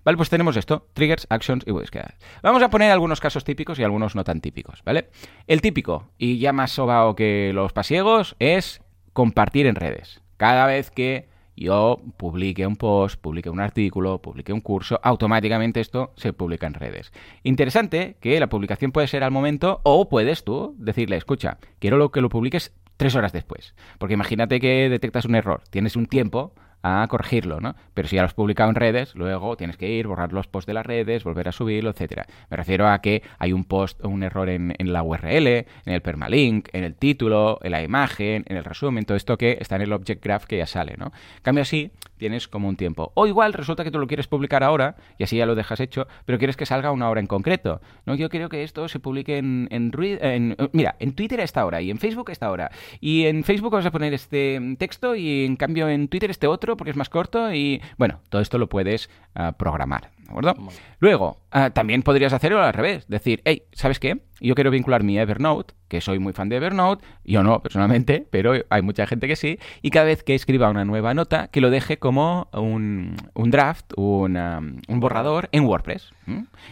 [0.03, 2.17] Vale, pues tenemos esto, triggers, actions y búsquedas.
[2.43, 5.07] Vamos a poner algunos casos típicos y algunos no tan típicos, ¿vale?
[5.47, 8.81] El típico, y ya más sobao que los pasiegos, es
[9.13, 10.21] compartir en redes.
[10.35, 16.11] Cada vez que yo publique un post, publique un artículo, publique un curso, automáticamente esto
[16.17, 17.13] se publica en redes.
[17.43, 22.11] Interesante que la publicación puede ser al momento o puedes tú decirle, escucha, quiero lo
[22.11, 23.73] que lo publiques tres horas después.
[23.97, 27.73] Porque imagínate que detectas un error, tienes un tiempo a corregirlo, ¿no?
[27.95, 30.67] Pero si ya lo has publicado en redes, luego tienes que ir, borrar los posts
[30.67, 32.27] de las redes, volver a subirlo, etcétera.
[32.51, 36.01] Me refiero a que hay un post o un error en, la URL, en el
[36.01, 39.81] permalink, en el título, en la imagen, en el resumen, todo esto que está en
[39.81, 41.11] el object graph que ya sale, ¿no?
[41.41, 41.89] cambio así,
[42.21, 43.11] tienes como un tiempo.
[43.15, 46.05] O igual resulta que tú lo quieres publicar ahora y así ya lo dejas hecho,
[46.23, 47.81] pero quieres que salga una hora en concreto.
[48.05, 49.91] No, yo quiero que esto se publique en, en,
[50.21, 52.69] en mira, en Twitter a esta hora y en Facebook a esta hora.
[52.99, 56.77] Y en Facebook vas a poner este texto y en cambio en Twitter este otro
[56.77, 60.71] porque es más corto y bueno, todo esto lo puedes ah, programar, ¿de acuerdo?
[60.99, 64.21] Luego, ah, también podrías hacerlo al revés, decir, hey, ¿sabes qué?
[64.39, 68.53] Yo quiero vincular mi Evernote, que soy muy fan de Evernote, yo no personalmente, pero
[68.69, 71.69] hay mucha gente que sí, y cada vez que escriba una nueva nota, que lo
[71.69, 76.11] deje como un, draft, un borrador en WordPress.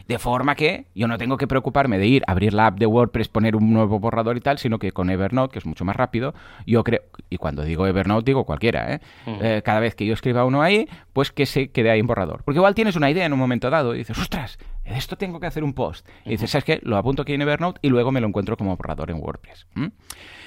[0.07, 3.27] De forma que yo no tengo que preocuparme de ir, abrir la app de WordPress,
[3.27, 6.33] poner un nuevo borrador y tal, sino que con Evernote, que es mucho más rápido,
[6.65, 8.99] yo creo, y cuando digo Evernote digo cualquiera, ¿eh?
[9.25, 12.43] eh cada vez que yo escriba uno ahí, pues que se quede ahí en borrador.
[12.43, 15.39] Porque igual tienes una idea en un momento dado y dices, ostras, de esto tengo
[15.39, 16.07] que hacer un post.
[16.25, 16.79] Y dices, ¿sabes qué?
[16.83, 19.67] Lo apunto aquí en Evernote y luego me lo encuentro como borrador en WordPress.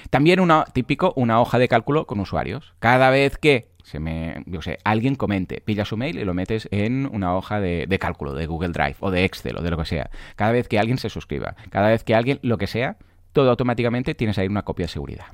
[0.09, 2.73] También una, típico, una hoja de cálculo con usuarios.
[2.79, 6.67] Cada vez que se me, yo sé, alguien comente, pilla su mail y lo metes
[6.71, 9.85] en una hoja de, cálculo de Google Drive o de Excel o de lo que
[9.85, 10.09] sea.
[10.35, 12.97] Cada vez que alguien se suscriba, cada vez que alguien, lo que sea,
[13.33, 15.25] todo automáticamente tienes ahí una copia de seguridad.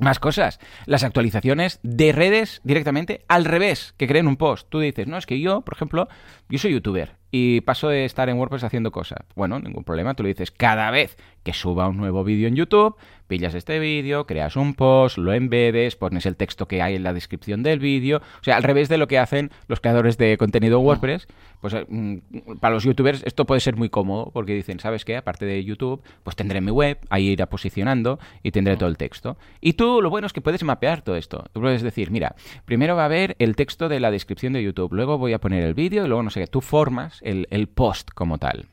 [0.00, 0.58] Más cosas.
[0.86, 4.68] Las actualizaciones de redes directamente al revés, que creen un post.
[4.68, 6.08] Tú dices, no, es que yo, por ejemplo,
[6.48, 9.20] yo soy youtuber y paso de estar en WordPress haciendo cosas.
[9.36, 10.14] Bueno, ningún problema.
[10.14, 12.96] Tú le dices, cada vez que suba un nuevo vídeo en YouTube,
[13.28, 17.12] pillas este vídeo, creas un post, lo embedes, pones el texto que hay en la
[17.12, 18.18] descripción del vídeo.
[18.18, 21.28] O sea, al revés de lo que hacen los creadores de contenido en WordPress,
[21.60, 25.16] pues eh, mm, para los youtubers esto puede ser muy cómodo porque dicen, ¿sabes qué?
[25.16, 29.36] Aparte de YouTube, pues tendré mi web, ahí irá posicionando y tendré todo el texto.
[29.60, 31.44] Y tú lo bueno es que puedes mapear todo esto.
[31.52, 32.34] Tú puedes decir, mira,
[32.64, 35.64] primero va a haber el texto de la descripción de YouTube, luego voy a poner
[35.64, 36.46] el vídeo y luego no sé qué.
[36.46, 38.66] Tú formas el, post como tal.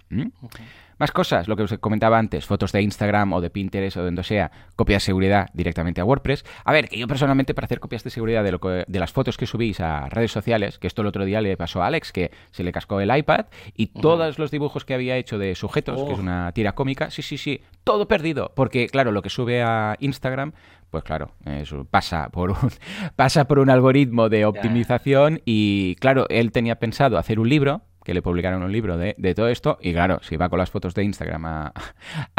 [1.02, 4.06] Más cosas, lo que os comentaba antes, fotos de Instagram o de Pinterest o de
[4.06, 6.45] donde sea, copias de seguridad directamente a WordPress.
[6.64, 9.36] A ver, que yo personalmente para hacer copias de seguridad de, lo de las fotos
[9.36, 12.30] que subís a redes sociales, que esto el otro día le pasó a Alex, que
[12.52, 16.14] se le cascó el iPad y todos los dibujos que había hecho de sujetos, que
[16.14, 16.22] es oh.
[16.22, 18.52] una tira cómica, sí, sí, sí, todo perdido.
[18.56, 20.54] Porque, claro, lo que sube a Instagram
[20.91, 22.58] pues claro, eso pasa por un,
[23.16, 28.14] pasa por un algoritmo de optimización y claro, él tenía pensado hacer un libro que
[28.14, 31.04] le publicaron un libro de, todo esto y claro, si va con las fotos de
[31.04, 31.74] Instagram a,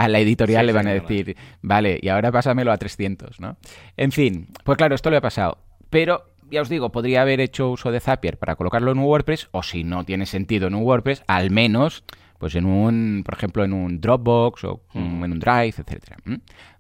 [0.09, 3.57] la editorial le van a decir, vale, y ahora pásamelo a 300, ¿no?
[3.97, 5.59] En fin, pues claro, esto le ha pasado.
[5.91, 9.49] Pero ya os digo, podría haber hecho uso de Zapier para colocarlo en un WordPress
[9.53, 12.05] o si no tiene sentido en un WordPress, al menos
[12.43, 15.25] pues en un, por ejemplo, en un Dropbox o mm.
[15.25, 16.17] en un Drive, etcétera.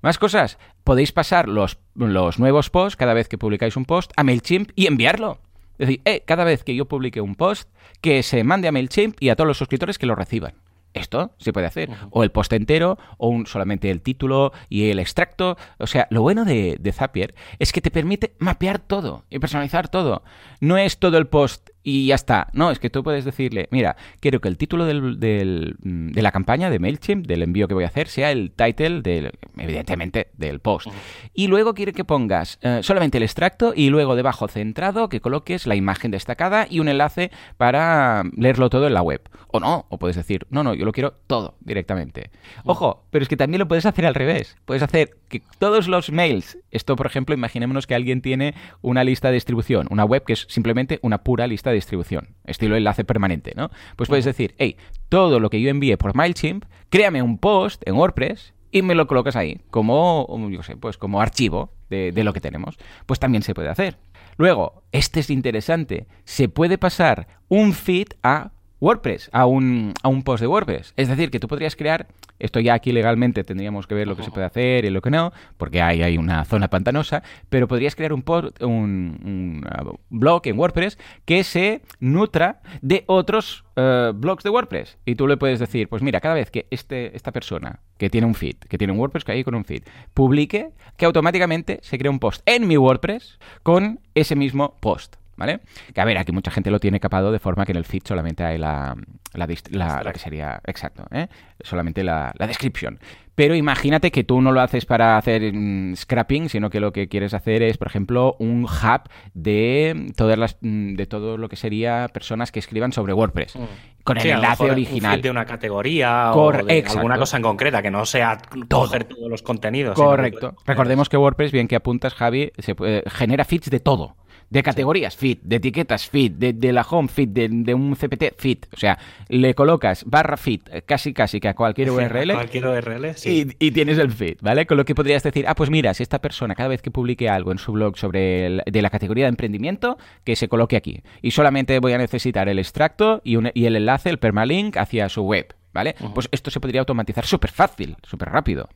[0.00, 4.24] Más cosas, podéis pasar los, los nuevos posts cada vez que publicáis un post a
[4.24, 5.38] Mailchimp y enviarlo.
[5.78, 7.68] Es decir, eh, cada vez que yo publique un post,
[8.00, 10.54] que se mande a MailChimp y a todos los suscriptores que lo reciban.
[10.94, 11.90] Esto se puede hacer.
[12.10, 15.56] O el post entero, o un, solamente el título y el extracto.
[15.78, 19.88] O sea, lo bueno de, de, Zapier es que te permite mapear todo y personalizar
[19.88, 20.22] todo.
[20.60, 22.48] No es todo el post y ya está.
[22.52, 26.70] No, es que tú puedes decirle, mira, quiero que el título del, de la campaña
[26.70, 30.88] de MailChimp, del envío que voy a hacer, sea el title, del, evidentemente, del post.
[31.34, 35.66] Y luego quiere que pongas eh, solamente el extracto y luego debajo centrado que coloques
[35.66, 39.22] la imagen destacada y un enlace para leerlo todo en la web.
[39.48, 42.30] O no, o puedes decir, no, no, yo lo quiero todo directamente.
[42.64, 44.56] Ojo, pero es que también lo puedes hacer al revés.
[44.64, 49.28] Puedes hacer que todos los mails, esto por ejemplo, imaginémonos que alguien tiene una lista
[49.28, 53.52] de distribución, una web que es simplemente una pura lista de distribución, estilo enlace permanente,
[53.56, 53.70] ¿no?
[53.96, 54.76] Pues puedes decir, hey,
[55.08, 59.06] todo lo que yo envíe por MailChimp, créame un post en WordPress y me lo
[59.06, 62.78] colocas ahí, como, yo sé, pues como archivo de lo que tenemos.
[63.04, 63.98] Pues también se puede hacer.
[64.38, 68.52] Luego, este es interesante, se puede pasar un feed a
[68.82, 70.92] WordPress, a un, a un post de WordPress.
[70.96, 72.08] Es decir, que tú podrías crear,
[72.40, 75.10] esto ya aquí legalmente tendríamos que ver lo que se puede hacer y lo que
[75.10, 79.64] no, porque hay, hay una zona pantanosa, pero podrías crear un, post, un,
[80.10, 84.98] blog en WordPress que se nutra de otros eh, blogs de WordPress.
[85.04, 88.26] Y tú le puedes decir, pues mira, cada vez que este, esta persona que tiene
[88.26, 91.98] un feed, que tiene un WordPress que hay con un feed, publique, que automáticamente se
[91.98, 95.21] crea un post en mi WordPress con ese mismo post.
[95.36, 95.60] ¿Vale?
[95.94, 98.02] Que a ver, aquí mucha gente lo tiene capado de forma que en el feed
[98.04, 98.96] solamente hay la,
[99.34, 101.28] la, que sería, exacto, ¿eh?
[101.60, 102.98] solamente la, la descripción.
[103.34, 107.08] Pero imagínate que tú no lo haces para hacer mm, scrapping, sino que lo que
[107.08, 111.56] quieres hacer es, por ejemplo, un hub de todas las mm, de todo lo que
[111.56, 113.56] sería personas que escriban sobre WordPress.
[113.56, 113.64] Mm.
[114.04, 115.22] Con el enlace original.
[115.22, 118.36] de una categoría o de alguna cosa en concreta, que no sea
[118.68, 119.94] coger todos los contenidos.
[119.94, 120.56] Correcto.
[120.66, 122.74] Recordemos que WordPress, bien que apuntas, Javi, se
[123.06, 124.16] genera feeds de todo
[124.52, 125.40] De categorías, fit.
[125.42, 126.34] De etiquetas, fit.
[126.34, 127.30] De, la home, fit.
[127.30, 128.66] De, un CPT, fit.
[128.70, 128.98] O sea,
[129.30, 132.34] le colocas barra fit casi casi que a cualquier URL.
[132.34, 133.48] cualquier URL, sí.
[133.58, 134.66] Y, tienes el fit, ¿vale?
[134.66, 137.30] Con lo que podrías decir, ah, pues mira, si esta persona cada vez que publique
[137.30, 141.02] algo en su blog sobre de la categoría de emprendimiento, que se coloque aquí.
[141.22, 145.22] Y solamente voy a necesitar el extracto y, y el enlace, el permalink hacia su
[145.22, 145.54] web.
[145.72, 145.94] ¿Vale?
[146.14, 148.68] Pues esto se podría automatizar súper fácil, súper rápido.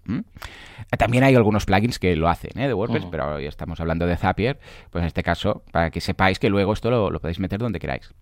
[0.98, 2.66] También hay algunos plugins que lo hacen, ¿eh?
[2.66, 4.58] De WordPress, pero hoy estamos hablando de Zapier,
[4.90, 7.78] pues en este caso, para que sepáis que luego esto lo, lo podéis meter donde
[7.78, 8.12] queráis.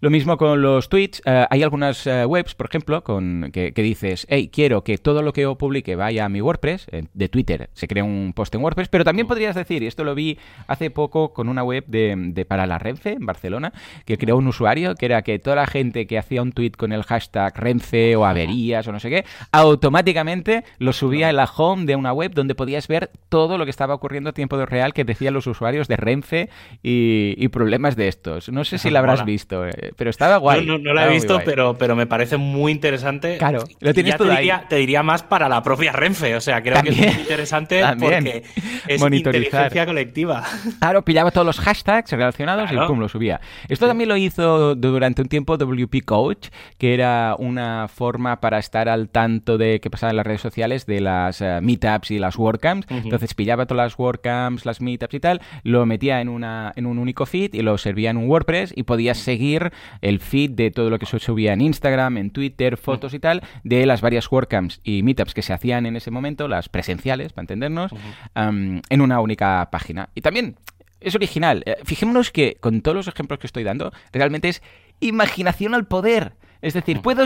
[0.00, 1.22] Lo mismo con los tweets.
[1.24, 5.32] Eh, hay algunas eh, webs, por ejemplo, con, que, dices, hey, quiero que todo lo
[5.32, 8.88] que yo publique vaya a mi WordPress, de Twitter se crea un post en WordPress,
[8.88, 12.66] pero también podrías decir, y esto lo vi hace poco con una web de, para
[12.66, 13.72] la Renfe en Barcelona,
[14.04, 16.92] que creó un usuario que era que toda la gente que hacía un tweet con
[16.92, 21.84] el hashtag Renfe o averías o no sé qué, automáticamente lo subía en la home
[21.84, 25.04] de una web donde podías ver todo lo que estaba ocurriendo a tiempo real que
[25.04, 26.48] decían los usuarios de Renfe
[26.82, 28.50] y, problemas de estos.
[28.50, 29.66] No sé si la habrás visto.
[29.66, 30.66] Eh, pero estaba guay.
[30.66, 33.38] No, no, la he visto, pero, pero me parece muy interesante.
[33.38, 36.34] Claro, lo tienes te, diría, te diría más para la propia Renfe.
[36.36, 38.42] O sea, creo que es muy interesante porque
[38.88, 40.44] es inteligencia colectiva.
[40.78, 43.40] Claro, pillaba todos los hashtags relacionados y pum, lo subía.
[43.68, 46.48] Esto también lo hizo durante un tiempo WP Coach,
[46.78, 48.05] que era una forma
[48.40, 52.10] para estar al tanto de qué pasaba en las redes sociales de las eh, meetups
[52.10, 52.86] y las WordCamps.
[52.90, 56.98] Entonces pillaba todas las WordCamps, las meetups y tal, lo metía en, una, en un
[56.98, 60.90] único feed y lo servía en un WordPress y podías seguir el feed de todo
[60.90, 64.80] lo que se subía en Instagram, en Twitter, fotos y tal, de las varias WordCamps
[64.84, 67.92] y Meetups que se hacían en ese momento, las presenciales, para entendernos,
[68.34, 70.08] en una única página.
[70.14, 70.56] Y también
[71.00, 71.62] es original.
[71.66, 74.62] Eh, fijémonos que con todos los ejemplos que estoy dando, realmente es
[75.00, 76.32] imaginación al poder.
[76.62, 77.24] Es decir, puedo,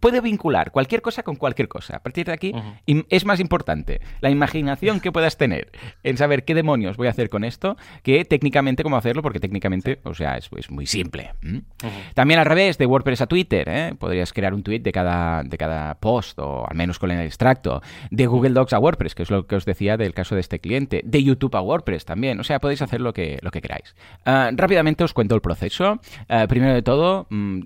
[0.00, 1.96] puedo vincular cualquier cosa con cualquier cosa.
[1.96, 2.52] A partir de aquí
[2.86, 5.70] es más importante la imaginación que puedas tener
[6.02, 10.00] en saber qué demonios voy a hacer con esto que técnicamente cómo hacerlo, porque técnicamente,
[10.04, 11.32] o sea, es, muy simple.
[12.14, 13.94] También al revés, de WordPress a Twitter, ¿eh?
[13.98, 17.82] podrías crear un tweet de cada, de cada post, o al menos con el extracto.
[18.10, 20.58] De Google Docs a WordPress, que es lo que os decía del caso de este
[20.58, 21.02] cliente.
[21.04, 22.40] De YouTube a WordPress también.
[22.40, 23.94] O sea, podéis hacer lo que, lo que queráis.
[24.24, 26.00] Ah, rápidamente os cuento el proceso.
[26.28, 27.60] Ah, primero de todo, mm,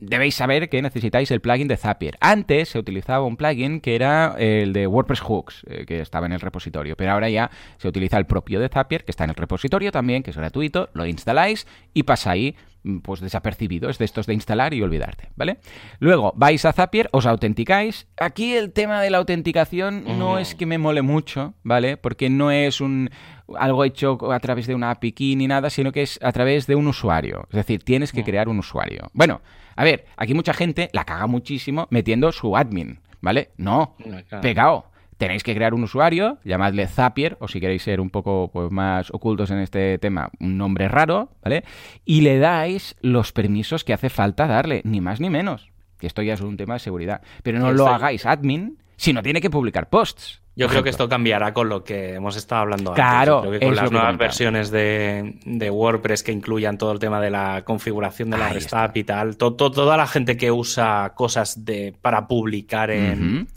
[0.00, 2.16] debéis saber que necesitáis el plugin de Zapier.
[2.20, 6.32] Antes se utilizaba un plugin que era el de WordPress Hooks, eh, que estaba en
[6.32, 9.36] el repositorio, pero ahora ya se utiliza el propio de Zapier, que está en el
[9.36, 14.04] repositorio también, que es gratuito, lo instaláis y pasa ahí mm, pues desapercibido, es de
[14.04, 15.58] estos de instalar y olvidarte, ¿vale?
[15.98, 18.06] Luego vais a Zapier, os autenticáis.
[18.18, 21.96] Aquí el tema de la autenticación no es que me mole mucho, ¿vale?
[21.96, 23.10] Porque no es un
[23.58, 26.74] algo hecho a través de una API ni nada, sino que es a través de
[26.74, 27.46] un usuario.
[27.50, 29.10] Es decir, tienes que crear un usuario.
[29.12, 29.40] Bueno,
[29.76, 33.50] a ver, aquí mucha gente la caga muchísimo metiendo su admin, ¿vale?
[33.56, 33.94] No,
[34.42, 34.86] pegado.
[35.18, 39.10] Tenéis que crear un usuario, llamadle Zapier, o si queréis ser un poco pues, más
[39.10, 41.64] ocultos en este tema, un nombre raro, ¿vale?
[42.04, 45.70] Y le dais los permisos que hace falta darle, ni más ni menos.
[45.98, 47.22] Que esto ya es un tema de seguridad.
[47.42, 50.42] Pero no lo hagáis admin si no tiene que publicar posts.
[50.56, 53.48] Yo creo que esto cambiará con lo que hemos estado hablando claro, antes.
[53.50, 57.62] Creo que con las nuevas versiones de, WordPress que incluyan todo el tema de la
[57.64, 62.90] configuración de la REST y tal, toda la gente que usa cosas de, para publicar
[62.90, 63.48] en,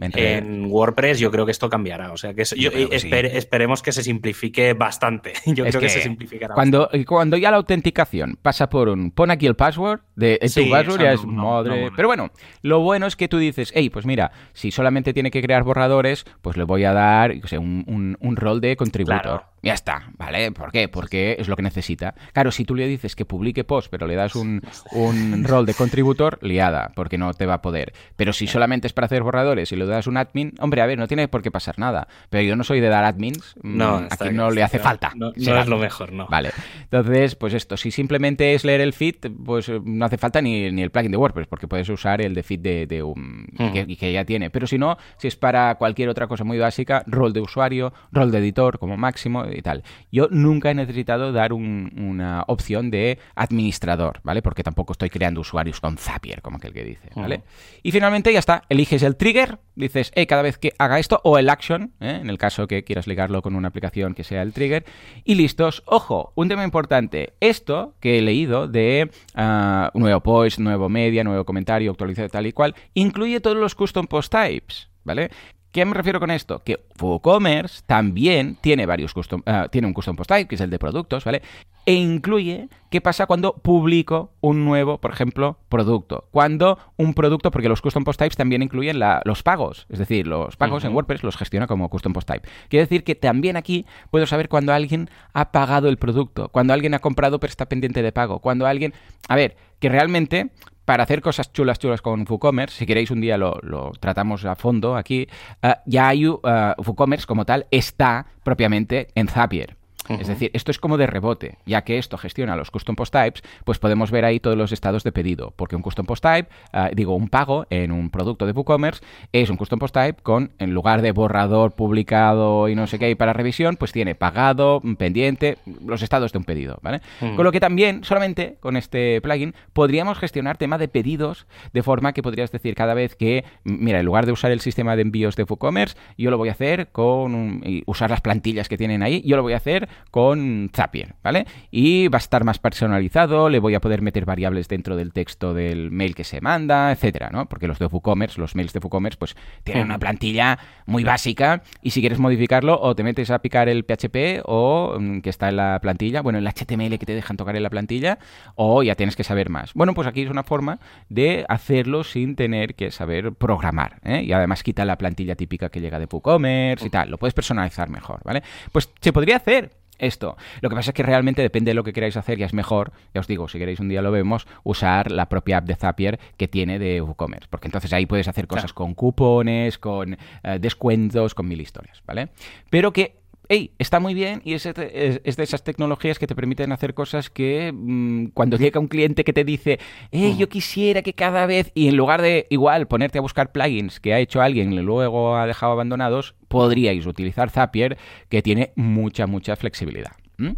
[0.00, 2.12] en WordPress, yo creo que esto cambiará.
[2.12, 5.34] O sea, que, esperemos que se simplifique bastante.
[5.46, 6.54] Yo creo que, se simplificará.
[6.54, 11.00] Cuando, cuando ya la autenticación pasa por un pon aquí el password, de tu password
[11.00, 11.90] ya es madre.
[11.94, 12.30] Pero bueno,
[12.62, 16.23] lo bueno es que tú dices, hey, pues mira, si solamente tiene que crear borradores,
[16.42, 19.53] pues le voy a dar un, un, rol de contributor.
[19.64, 20.52] Ya está, ¿vale?
[20.52, 20.88] ¿Por qué?
[20.88, 22.14] Porque es lo que necesita.
[22.34, 24.60] Claro, si tú le dices que publique post, pero le das un,
[25.42, 27.94] rol de contributor, liada, porque no te va a poder.
[28.16, 30.98] Pero si solamente es para hacer borradores y le das un admin, hombre, a ver,
[30.98, 32.08] no tiene por qué pasar nada.
[32.28, 35.12] Pero yo no soy de dar admins, mm, no, aquí no le hace falta.
[35.16, 36.26] No, es lo mejor, no.
[36.28, 36.50] Vale.
[36.82, 39.14] Entonces, pues esto, si simplemente es leer el feed,
[39.46, 42.42] pues eh, no hace falta ni, el plugin de WordPress, porque puedes usar el de
[42.42, 44.50] feed de, un, que, que, ya tiene.
[44.50, 48.30] Pero si no, si es para cualquier otra cosa muy básica, rol de usuario, rol
[48.30, 49.82] de editor como máximo y tal.
[50.10, 54.42] Yo nunca he necesitado dar una opción de administrador, ¿vale?
[54.42, 57.42] Porque tampoco estoy creando usuarios con Zapier, como aquel que dice, ¿vale?
[57.82, 61.38] Y finalmente ya está, eliges el trigger, dices, hey, cada vez que haga esto, o
[61.38, 62.18] el action, ¿eh?
[62.20, 64.84] en el caso que quieras ligarlo con una aplicación que sea el trigger,
[65.24, 65.82] y listos.
[65.86, 71.44] Ojo, un tema importante, esto que he leído de uh, nuevo post, nuevo media, nuevo
[71.44, 74.88] comentario, actualizado tal y cual, incluye todos los custom post types.
[75.06, 75.30] ¿Vale?
[75.74, 76.62] ¿Qué me refiero con esto?
[76.62, 80.70] Que WooCommerce también tiene varios custom, ah, tiene un custom post type, que es el
[80.70, 81.42] de productos, ¿vale?
[81.86, 86.28] e incluye qué pasa cuando publico un nuevo, por ejemplo, producto.
[86.30, 90.56] Cuando un producto, porque los custom post types también incluyen los pagos, es decir, los
[90.56, 92.48] pagos en WordPress los gestiona como custom post type.
[92.68, 96.94] Quiere decir que también aquí puedo saber cuando alguien ha pagado el producto, cuando alguien
[96.94, 98.94] ha comprado pero está pendiente de pago, cuando alguien...
[99.28, 100.50] A ver, que realmente
[100.84, 104.96] para hacer cosas chulas, chulas con WooCommerce, si queréis un día lo, tratamos a fondo
[104.96, 105.28] aquí,
[105.62, 106.40] eh, ya hay uh,
[106.78, 109.76] WooCommerce como tal está propiamente en Zapier.
[110.08, 113.42] Es decir, esto es como de rebote, ya que esto gestiona los custom post types,
[113.64, 116.90] pues podemos ver ahí todos los estados de pedido, porque un custom post type, ah,
[116.94, 119.02] digo, un pago en un producto de WooCommerce
[119.32, 123.14] es un custom post type con, en lugar de borrador, publicado y no sé qué,
[123.16, 127.00] para revisión, pues tiene pagado, pendiente, los estados de un pedido, ¿vale?
[127.20, 132.12] Con lo que también, solamente con este plugin, podríamos gestionar tema de pedidos, de forma
[132.12, 135.36] que podrías decir cada vez que, mira, en lugar de usar el sistema de envíos
[135.36, 139.36] de WooCommerce, yo lo voy a hacer con usar las plantillas que tienen ahí, yo
[139.36, 141.44] lo voy a hacer con Zapier, ¿vale?
[141.72, 145.54] Y va a estar más personalizado, le voy a poder meter variables dentro del texto
[145.54, 147.46] del mail que se manda, etcétera, ¿no?
[147.46, 151.90] Porque los de WooCommerce, los mails de WooCommerce, pues tienen una plantilla muy básica y
[151.90, 155.56] si quieres modificarlo o te metes a picar el PHP o mm, que está en
[155.56, 158.18] la plantilla, bueno, el HTML que te dejan tocar en la plantilla
[158.54, 159.74] o ya tienes que saber más.
[159.74, 160.78] Bueno, pues aquí es una forma
[161.08, 164.22] de hacerlo sin tener que saber programar, ¿eh?
[164.22, 167.90] Y además quita la plantilla típica que llega de WooCommerce y tal, lo puedes personalizar
[167.90, 168.44] mejor, ¿vale?
[168.70, 170.36] Pues se podría hacer esto.
[170.60, 172.92] Lo que pasa es que realmente depende de lo que queráis hacer, ya es mejor,
[173.12, 176.18] ya os digo, si queréis un día lo vemos, usar la propia app de Zapier
[176.36, 181.34] que tiene de WooCommerce, porque entonces ahí puedes hacer cosas con cupones, con eh, descuentos,
[181.34, 182.28] con mil historias, ¿vale?
[182.70, 186.94] Pero que hey, está muy bien y es, de esas tecnologías que te permiten hacer
[186.94, 189.78] cosas que mm, cuando llega un cliente que te dice,
[190.10, 194.00] hey, yo quisiera que cada vez, y en lugar de igual ponerte a buscar plugins
[194.00, 197.98] que ha hecho alguien y luego ha dejado abandonados, podríais utilizar Zapier
[198.28, 200.12] que tiene mucha, mucha flexibilidad.
[200.38, 200.52] ¿Mm?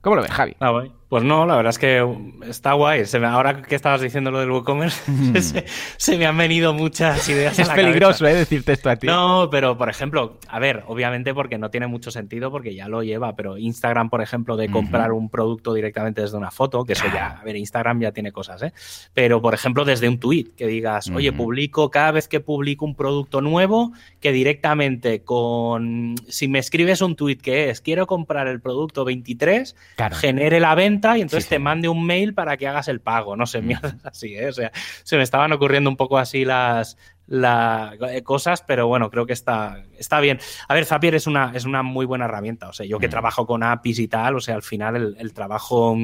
[0.00, 0.56] ¿Cómo lo ves, Javi?
[0.60, 0.82] Ah,
[1.12, 2.16] pues no, la verdad es que
[2.48, 3.02] está guay.
[3.26, 5.02] ahora que estabas diciendo lo del WooCommerce,
[5.98, 7.58] se, me han venido muchas ideas.
[7.58, 8.32] Es peligroso, ¿eh?
[8.32, 9.08] Decirte esto a ti.
[9.08, 13.02] No, pero por ejemplo, a ver, obviamente porque no tiene mucho sentido porque ya lo
[13.02, 17.04] lleva, pero Instagram, por ejemplo, de comprar un producto directamente desde una foto, que eso
[17.12, 18.72] ya, a ver, Instagram ya tiene cosas, ¿eh?
[19.12, 22.94] Pero por ejemplo, desde un tweet, que digas, oye, publico cada vez que publico un
[22.94, 26.14] producto nuevo, que directamente con.
[26.26, 29.76] Si me escribes un tweet que es, quiero comprar el producto 23,
[30.12, 33.36] genere la venta y entonces te mande un mail para que hagas el pago.
[33.36, 33.72] No sé, mm.
[34.04, 34.48] así, ¿eh?
[34.48, 34.70] O sea,
[35.02, 36.96] se me estaban ocurriendo un poco así las,
[37.26, 40.38] las eh, cosas, pero bueno, creo que está, está bien.
[40.68, 42.68] A ver, Zapier es una, es una muy buena herramienta.
[42.68, 43.10] O sea, yo que mm.
[43.10, 45.96] trabajo con APIs y tal, o sea, al final el, trabajo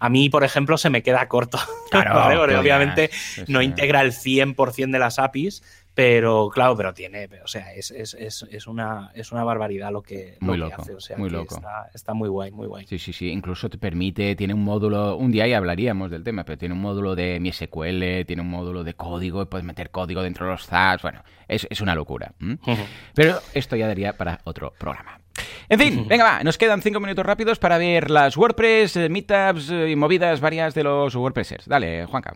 [0.00, 1.58] a mí, por ejemplo, se me queda corto.
[1.90, 3.10] Claro, obviamente
[3.46, 5.62] no integra el 100% de las APIs,
[5.98, 10.00] pero claro, pero tiene, o sea, es, es, es, es, una, es una barbaridad lo
[10.00, 10.94] que, muy loco, hace.
[10.94, 11.56] O sea, muy loco.
[11.56, 12.86] Está, está, muy guay, muy guay.
[12.86, 13.30] Sí, sí, sí.
[13.30, 16.80] Incluso te permite, tiene un módulo, un día ya hablaríamos del tema, pero tiene un
[16.82, 20.68] módulo de MySQL, tiene un módulo de código, y puedes meter código dentro de los
[20.68, 21.02] ZAS.
[21.02, 22.32] Bueno, es, es una locura.
[23.16, 25.20] Pero esto ya daría para otro programa.
[25.68, 29.68] En fin, venga, va, nos quedan cinco minutos rápidos para ver las WordPress, eh, meetups
[29.70, 31.66] eh, y movidas varias de los WordPressers.
[31.66, 32.34] Dale, Juanca.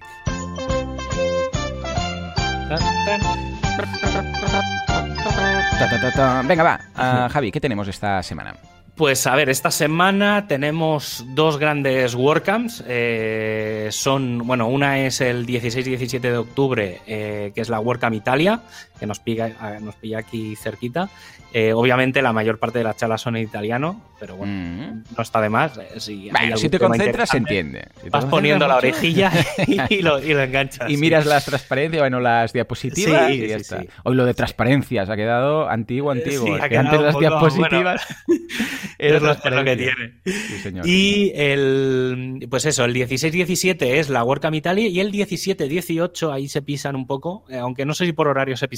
[6.45, 6.81] Venga, va.
[6.95, 8.55] Ah, Javi, ¿qué tenemos esta semana?
[8.95, 12.85] Pues a ver, esta semana tenemos dos grandes WordCamps.
[12.87, 17.81] Eh, son, bueno, una es el 16 y 17 de octubre, eh, que es la
[17.81, 18.61] WordCamp Italia,
[19.03, 21.11] que nos pilla, nos pilla aquí cerquita.
[21.53, 25.03] Eh, obviamente la mayor parte de las charlas son en italiano, pero bueno, mm.
[25.17, 25.77] no está de más.
[25.77, 27.89] Eh, si, si te concentras se entiende.
[28.11, 29.33] vas poniendo la orejilla
[29.91, 30.89] y, lo, enganchas.
[30.89, 33.85] Y miras las transparencias, bueno, las diapositivas y ya está.
[34.05, 36.57] Hoy lo de transparencias ha quedado antiguo, antiguo.
[36.69, 38.07] que antes las diapositivas
[38.99, 40.85] es lo que tiene.
[40.85, 46.63] Y el, pues eso, el 16-17 es la WordCamp Italia y el 17-18, ahí se
[46.63, 48.69] pisan un poco, eh, aunque no sé si por horario se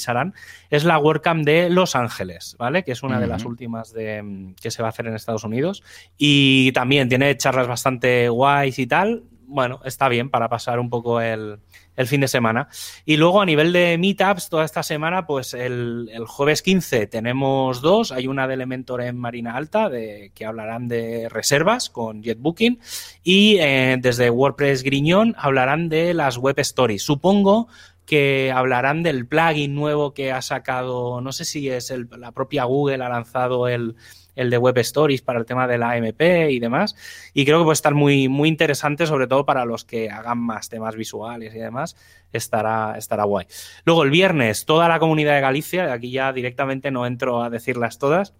[0.70, 2.56] es la WordCamp de Los Ángeles.
[2.84, 5.82] Que es una de las últimas de, que se va a hacer en Estados Unidos.
[6.16, 9.24] Y también tiene charlas bastante guays y tal.
[9.46, 11.58] Bueno, está bien para pasar un poco el,
[12.06, 12.68] fin de semana.
[13.04, 18.10] Y luego a nivel de meetups, toda esta semana, pues el, jueves 15 tenemos dos.
[18.10, 22.80] Hay una de Elementor en Marina Alta, de, que hablarán de reservas con JetBooking.
[23.22, 27.02] Y eh, desde WordPress Griñón hablarán de las web stories.
[27.02, 27.68] Supongo
[28.06, 33.02] que hablarán del plugin nuevo que ha sacado, no sé si es la propia Google
[33.02, 33.96] ha lanzado el,
[34.34, 36.96] de Web Stories para el tema de la AMP y demás.
[37.32, 40.68] Y creo que puede estar muy, muy interesante, sobre todo para los que hagan más
[40.68, 41.96] temas visuales y demás.
[42.32, 43.46] Estará, estará guay.
[43.84, 47.98] Luego el viernes, toda la comunidad de Galicia, aquí ya directamente no entro a decirlas
[47.98, 48.34] todas.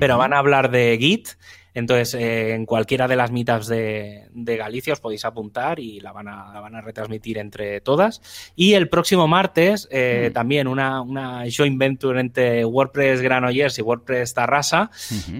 [0.00, 1.28] pero van a hablar de Git.
[1.74, 6.28] Entonces, eh, en cualquiera de las meetups de, Galicia os podéis apuntar y la van,
[6.28, 8.22] a, van a retransmitir entre todas.
[8.54, 14.34] Y el próximo martes, eh, también una, una, joint venture entre WordPress Granollers y WordPress
[14.34, 14.90] Tarrasa,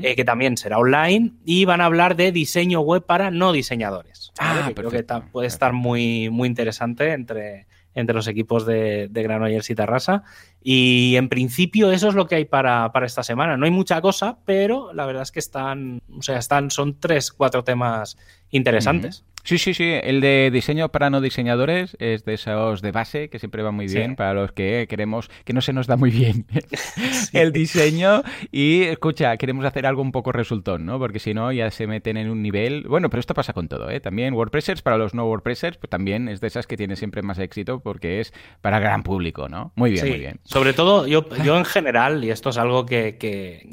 [0.03, 4.33] eh, que también será online, y van a hablar de diseño web para no diseñadores.
[4.39, 9.75] Ah, creo que puede estar muy, muy interesante entre, entre los equipos de, Granollers y
[9.75, 10.25] Tarrasa.
[10.63, 13.57] Y en principio eso es lo que hay para, esta semana.
[13.57, 17.33] No hay mucha cosa, pero la verdad es que están, o sea, están, son tres,
[17.33, 18.17] cuatro temas
[18.51, 19.25] interesantes.
[19.45, 19.93] Sí, sí, sí.
[20.03, 23.87] El de diseño para no diseñadores es de esos de base que siempre va muy
[23.87, 26.47] bien para los que queremos, que no se nos da muy bien
[27.35, 28.23] el diseño.
[28.51, 30.99] Y escucha, queremos hacer algo un poco resultón, ¿no?
[30.99, 32.87] Porque si no, ya se meten en un nivel.
[32.89, 34.01] Bueno, pero esto pasa con todo, ¿eh?
[34.01, 37.39] También WordPressers, para los no WordPressers, pues también es de esas que tiene siempre más
[37.39, 38.33] éxito porque es
[38.63, 39.73] para gran público, ¿no?
[39.77, 40.41] Muy bien, muy bien.
[40.45, 43.19] Sobre todo, yo, yo en general, y esto es algo que,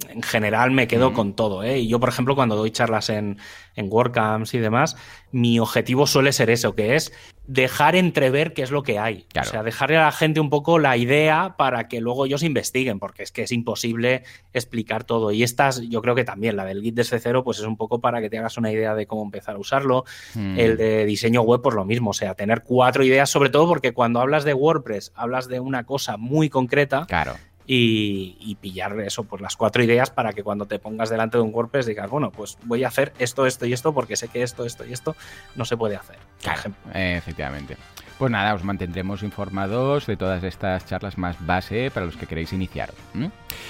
[0.10, 1.80] en general me quedo con todo, ¿eh?
[1.80, 3.38] Y yo, por ejemplo, cuando doy charlas en,
[3.76, 4.98] en WordCamps y demás,
[5.32, 7.12] mi objetivo suele ser eso, que es
[7.48, 9.26] dejar entrever qué es lo que hay.
[9.40, 13.00] O sea, dejarle a la gente un poco la idea para que luego ellos investiguen,
[13.00, 15.32] porque es que es imposible explicar todo.
[15.32, 18.00] Y estas, yo creo que también, la del Git desde cero, pues es un poco
[18.00, 20.06] para que te hagas una idea de cómo empezar a usarlo.
[20.34, 20.58] Hmm.
[20.58, 22.12] El de diseño web, pues lo mismo.
[22.12, 25.86] O sea, tener cuatro ideas, sobre todo porque cuando hablas de WordPress, hablas de una
[25.86, 27.06] cosa muy concreta.
[27.08, 27.36] Claro
[27.66, 31.54] y, pillar eso, pues las cuatro ideas para que cuando te pongas delante de un
[31.54, 34.66] WordPress digas, bueno, pues voy a hacer esto, esto y esto porque sé que esto,
[34.66, 35.16] esto y esto
[35.56, 36.18] no se puede hacer.
[36.42, 37.78] Claro, efectivamente.
[38.22, 42.54] Pues nada, os mantendremos informados de todas estas charlas más base para los que queréis
[42.54, 42.92] iniciar.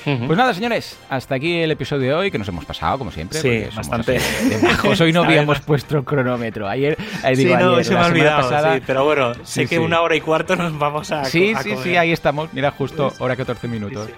[0.03, 3.40] Pues nada, señores, hasta aquí el episodio de hoy, que nos hemos pasado, como siempre.
[3.40, 4.19] Sí, bastante.
[4.99, 6.68] Hoy no habíamos puesto el cronómetro.
[6.68, 10.02] Ayer, ahí digo, sí, no, se me ha olvidado, sí, pero bueno, sé que una
[10.02, 11.23] hora y cuarto nos vamos a.
[11.23, 12.52] Sí, sí, sí, ahí estamos.
[12.52, 14.10] Mira, justo hora 14 minutos.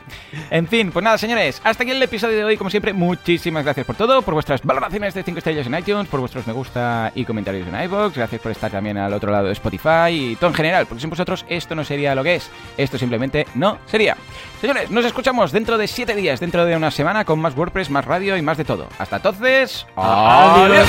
[0.49, 2.91] En fin, pues nada, señores, hasta aquí el episodio de hoy, como siempre.
[2.91, 6.53] Muchísimas gracias por todo, por vuestras valoraciones de 5 estrellas en iTunes, por vuestros me
[6.53, 8.15] gusta y comentarios en iVoox.
[8.15, 11.09] Gracias por estar también al otro lado de Spotify y todo en general, porque sin
[11.09, 12.49] vosotros esto no sería lo que es.
[12.77, 14.17] Esto simplemente no sería.
[14.61, 18.05] Señores, nos escuchamos dentro de 7 días, dentro de una semana, con más WordPress, más
[18.05, 18.87] radio y más de todo.
[18.97, 20.87] Hasta entonces, adiós.